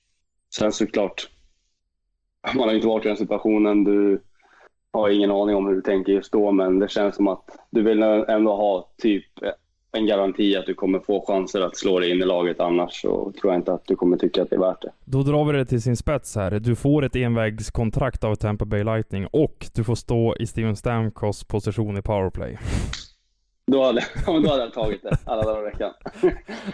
sen 0.56 0.72
såklart, 0.72 1.30
man 2.56 2.68
har 2.68 2.76
inte 2.76 2.88
varit 2.88 3.06
i 3.06 3.08
den 3.08 3.18
situationen. 3.18 3.84
Du 3.84 4.22
har 4.92 5.10
ingen 5.10 5.32
aning 5.32 5.56
om 5.56 5.68
hur 5.68 5.76
du 5.76 5.82
tänker 5.82 6.14
just 6.14 6.32
då, 6.32 6.52
men 6.52 6.80
det 6.80 6.92
känns 6.92 7.16
som 7.16 7.28
att 7.28 7.46
du 7.70 7.82
vill 7.82 8.04
ändå 8.04 8.56
ha 8.56 8.90
typ 8.98 9.26
en 9.92 10.06
garanti 10.06 10.56
att 10.56 10.66
du 10.66 10.74
kommer 10.74 11.00
få 11.00 11.26
chanser 11.28 11.62
att 11.62 11.78
slå 11.78 12.00
dig 12.00 12.12
in 12.12 12.22
i 12.22 12.26
laget. 12.26 12.60
Annars 12.60 13.02
så 13.02 13.32
tror 13.42 13.54
jag 13.54 13.60
inte 13.60 13.74
att 13.74 13.86
du 13.86 13.96
kommer 13.96 14.18
tycka 14.18 14.42
att 14.42 14.50
det 14.50 14.56
är 14.56 14.60
värt 14.60 14.82
det. 14.82 14.92
Då 15.06 15.24
drar 15.24 15.46
vi 15.46 15.58
det 15.58 15.66
till 15.66 15.82
sin 15.82 15.98
spets 15.98 16.36
här. 16.36 16.52
Du 16.52 16.76
får 16.76 17.04
ett 17.04 17.16
envägskontrakt 17.16 18.24
av 18.24 18.36
Tampa 18.36 18.66
Bay 18.66 18.84
Lightning 18.84 19.28
och 19.32 19.68
du 19.74 19.84
får 19.84 19.96
stå 19.96 20.36
i 20.40 20.48
Steven 20.48 20.76
Stamkos 20.76 21.44
position 21.44 21.98
i 21.98 22.02
powerplay. 22.02 22.58
Då 23.72 23.84
hade, 23.84 24.02
ja, 24.28 24.40
då 24.40 24.50
hade 24.50 24.64
jag 24.64 24.74
tagit 24.74 25.04
det 25.04 25.18
alla 25.26 25.44
dagar 25.44 25.62
i 25.62 25.64
veckan. 25.66 25.92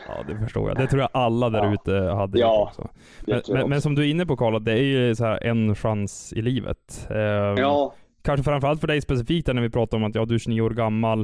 Ja, 0.08 0.24
det 0.28 0.38
förstår 0.38 0.70
jag. 0.70 0.78
Det 0.78 0.88
tror 0.88 1.02
jag 1.02 1.10
alla 1.14 1.50
där 1.50 1.64
Ja. 1.64 1.74
ute 1.74 1.92
hade 2.16 2.40
Ja, 2.40 2.64
också. 2.68 2.90
Men, 3.28 3.42
men, 3.50 3.70
men 3.70 3.82
som 3.82 3.96
du 3.96 4.02
är 4.02 4.08
inne 4.08 4.26
på 4.26 4.38
Karl, 4.38 4.64
det 4.64 4.72
är 4.72 4.84
ju 4.84 5.16
så 5.16 5.26
här 5.26 5.44
en 5.44 5.76
chans 5.76 6.34
i 6.34 6.42
livet. 6.42 7.08
Eh, 7.10 7.18
Ja, 7.18 7.94
Kanske 8.22 8.44
framförallt 8.44 8.80
för 8.82 8.88
dig 8.88 9.02
specifikt 9.02 9.48
när 9.48 9.62
vi 9.62 9.70
pratar 9.70 9.98
om 9.98 10.04
att 10.04 10.16
ja, 10.16 10.26
du 10.26 10.36
är 10.36 10.40
29 10.40 10.62
år 10.62 10.70
gammal. 10.70 11.22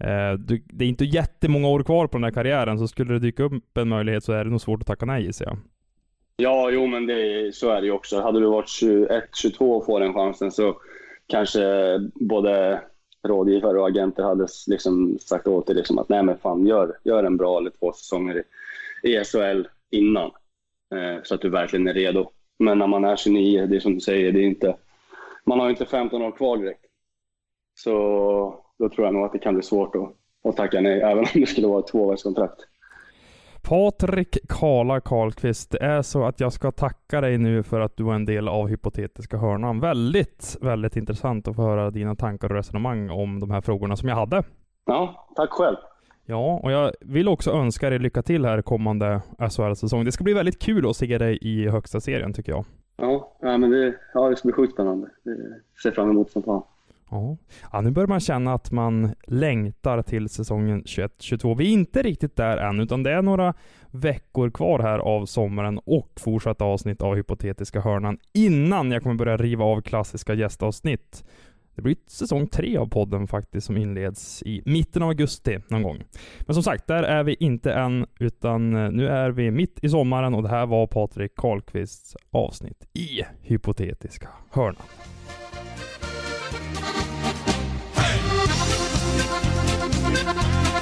Eh, 0.00 0.32
du, 0.38 0.62
det 0.66 0.84
är 0.84 0.88
inte 0.88 1.04
jättemånga 1.04 1.68
år 1.68 1.82
kvar 1.82 2.06
på 2.06 2.16
den 2.18 2.24
här 2.24 2.30
karriären, 2.30 2.78
så 2.78 2.88
skulle 2.88 3.12
det 3.12 3.18
dyka 3.18 3.42
upp 3.42 3.76
en 3.78 3.88
möjlighet 3.88 4.24
så 4.24 4.32
är 4.32 4.44
det 4.44 4.50
nog 4.50 4.60
svårt 4.60 4.80
att 4.80 4.86
tacka 4.86 5.06
nej 5.06 5.22
gissar 5.24 5.44
jag. 5.46 5.58
ja 6.36 6.70
jo 6.70 6.86
men 6.86 7.06
det, 7.06 7.50
så 7.54 7.70
är 7.70 7.80
det 7.80 7.86
ju 7.86 7.92
också. 7.92 8.20
Hade 8.20 8.40
du 8.40 8.46
varit 8.46 8.68
21, 8.68 9.24
22 9.42 9.72
och 9.76 9.86
få 9.86 9.98
den 9.98 10.14
chansen 10.14 10.50
så 10.52 10.76
kanske 11.28 11.60
både 12.14 12.80
rådgivare 13.22 13.80
och 13.80 13.86
agenter 13.86 14.22
hade 14.22 14.46
liksom 14.66 15.18
sagt 15.18 15.46
åt 15.46 15.66
dig 15.66 15.76
liksom 15.76 15.98
att 15.98 16.08
nej 16.08 16.22
men 16.22 16.38
fan 16.38 16.66
gör, 16.66 16.98
gör 17.04 17.24
en 17.24 17.36
bra 17.36 17.58
eller 17.58 17.70
två 17.70 17.92
säsonger 17.92 18.44
i, 19.02 19.08
i 19.08 19.24
SHL 19.24 19.68
innan. 19.90 20.30
Eh, 20.94 21.22
så 21.22 21.34
att 21.34 21.40
du 21.40 21.50
verkligen 21.50 21.88
är 21.88 21.94
redo. 21.94 22.30
Men 22.58 22.78
när 22.78 22.86
man 22.86 23.04
är 23.04 23.16
29, 23.16 23.66
det 23.66 23.76
är 23.76 23.80
som 23.80 23.94
du 23.94 24.00
säger, 24.00 24.32
det 24.32 24.40
är 24.40 24.46
inte, 24.46 24.76
man 25.44 25.58
har 25.58 25.66
ju 25.66 25.70
inte 25.70 25.86
15 25.86 26.22
år 26.22 26.30
kvar 26.30 26.56
direkt. 26.56 26.84
Så 27.74 27.92
då 28.78 28.88
tror 28.88 29.06
jag 29.06 29.14
nog 29.14 29.24
att 29.24 29.32
det 29.32 29.38
kan 29.38 29.54
bli 29.54 29.62
svårt 29.62 29.96
att, 29.96 30.12
att 30.44 30.56
tacka 30.56 30.80
nej, 30.80 31.00
även 31.00 31.18
om 31.18 31.40
det 31.40 31.46
skulle 31.46 31.66
vara 31.66 31.80
ett 31.80 31.86
tvåvägskontrakt. 31.86 32.60
Patrik 33.62 34.38
Kala 34.48 35.00
Karlqvist, 35.00 35.70
det 35.70 35.82
är 35.82 36.02
så 36.02 36.24
att 36.24 36.40
jag 36.40 36.52
ska 36.52 36.70
tacka 36.70 37.20
dig 37.20 37.38
nu 37.38 37.62
för 37.62 37.80
att 37.80 37.96
du 37.96 38.04
var 38.04 38.14
en 38.14 38.24
del 38.24 38.48
av 38.48 38.68
Hypotetiska 38.68 39.36
Hörnan. 39.36 39.80
Väldigt, 39.80 40.56
väldigt 40.60 40.96
intressant 40.96 41.48
att 41.48 41.56
få 41.56 41.62
höra 41.62 41.90
dina 41.90 42.14
tankar 42.14 42.48
och 42.48 42.56
resonemang 42.56 43.10
om 43.10 43.40
de 43.40 43.50
här 43.50 43.60
frågorna 43.60 43.96
som 43.96 44.08
jag 44.08 44.16
hade. 44.16 44.42
Ja, 44.86 45.28
tack 45.36 45.50
själv. 45.50 45.76
Ja, 46.26 46.60
och 46.62 46.72
jag 46.72 46.92
vill 47.00 47.28
också 47.28 47.50
önska 47.50 47.90
dig 47.90 47.98
lycka 47.98 48.22
till 48.22 48.44
här 48.44 48.62
kommande 48.62 49.20
SHL-säsong. 49.38 50.04
Det 50.04 50.12
ska 50.12 50.24
bli 50.24 50.34
väldigt 50.34 50.62
kul 50.62 50.90
att 50.90 50.96
se 50.96 51.18
dig 51.18 51.38
i 51.42 51.68
högsta 51.68 52.00
serien 52.00 52.32
tycker 52.32 52.52
jag. 52.52 52.64
Ja, 52.96 53.36
ja, 53.40 53.58
men 53.58 53.70
det, 53.70 53.94
ja, 54.14 54.28
det 54.28 54.36
ska 54.36 54.46
bli 54.48 54.52
sjukt 54.52 54.72
spännande. 54.72 55.08
Det 55.24 55.80
ser 55.82 55.90
fram 55.90 56.10
emot 56.10 56.30
som 56.30 56.42
fan. 56.42 56.62
Ja. 57.12 57.36
ja, 57.72 57.80
nu 57.80 57.90
börjar 57.90 58.06
man 58.06 58.20
känna 58.20 58.54
att 58.54 58.70
man 58.70 59.14
längtar 59.26 60.02
till 60.02 60.28
säsongen 60.28 60.82
21-22. 60.82 61.56
Vi 61.56 61.64
är 61.64 61.72
inte 61.72 62.02
riktigt 62.02 62.36
där 62.36 62.56
än, 62.56 62.80
utan 62.80 63.02
det 63.02 63.12
är 63.12 63.22
några 63.22 63.54
veckor 63.90 64.50
kvar 64.50 64.78
här 64.78 64.98
av 64.98 65.26
sommaren 65.26 65.78
och 65.78 66.10
fortsatta 66.16 66.64
avsnitt 66.64 67.02
av 67.02 67.14
Hypotetiska 67.14 67.80
Hörnan 67.80 68.18
innan 68.32 68.90
jag 68.90 69.02
kommer 69.02 69.14
börja 69.14 69.36
riva 69.36 69.64
av 69.64 69.80
klassiska 69.80 70.34
gästavsnitt. 70.34 71.24
Det 71.74 71.82
blir 71.82 71.96
säsong 72.06 72.46
tre 72.46 72.76
av 72.76 72.86
podden 72.86 73.26
faktiskt 73.26 73.66
som 73.66 73.76
inleds 73.76 74.42
i 74.42 74.62
mitten 74.64 75.02
av 75.02 75.08
augusti 75.08 75.58
någon 75.68 75.82
gång. 75.82 76.02
Men 76.40 76.54
som 76.54 76.62
sagt, 76.62 76.86
där 76.86 77.02
är 77.02 77.22
vi 77.22 77.36
inte 77.40 77.72
än, 77.72 78.06
utan 78.20 78.76
eh, 78.76 78.90
nu 78.90 79.08
är 79.08 79.30
vi 79.30 79.50
mitt 79.50 79.84
i 79.84 79.88
sommaren 79.88 80.34
och 80.34 80.42
det 80.42 80.48
här 80.48 80.66
var 80.66 80.86
Patrik 80.86 81.32
Karlqvists 81.36 82.16
avsnitt 82.30 82.86
i 82.92 83.22
Hypotetiska 83.40 84.28
Hörnan. 84.50 84.82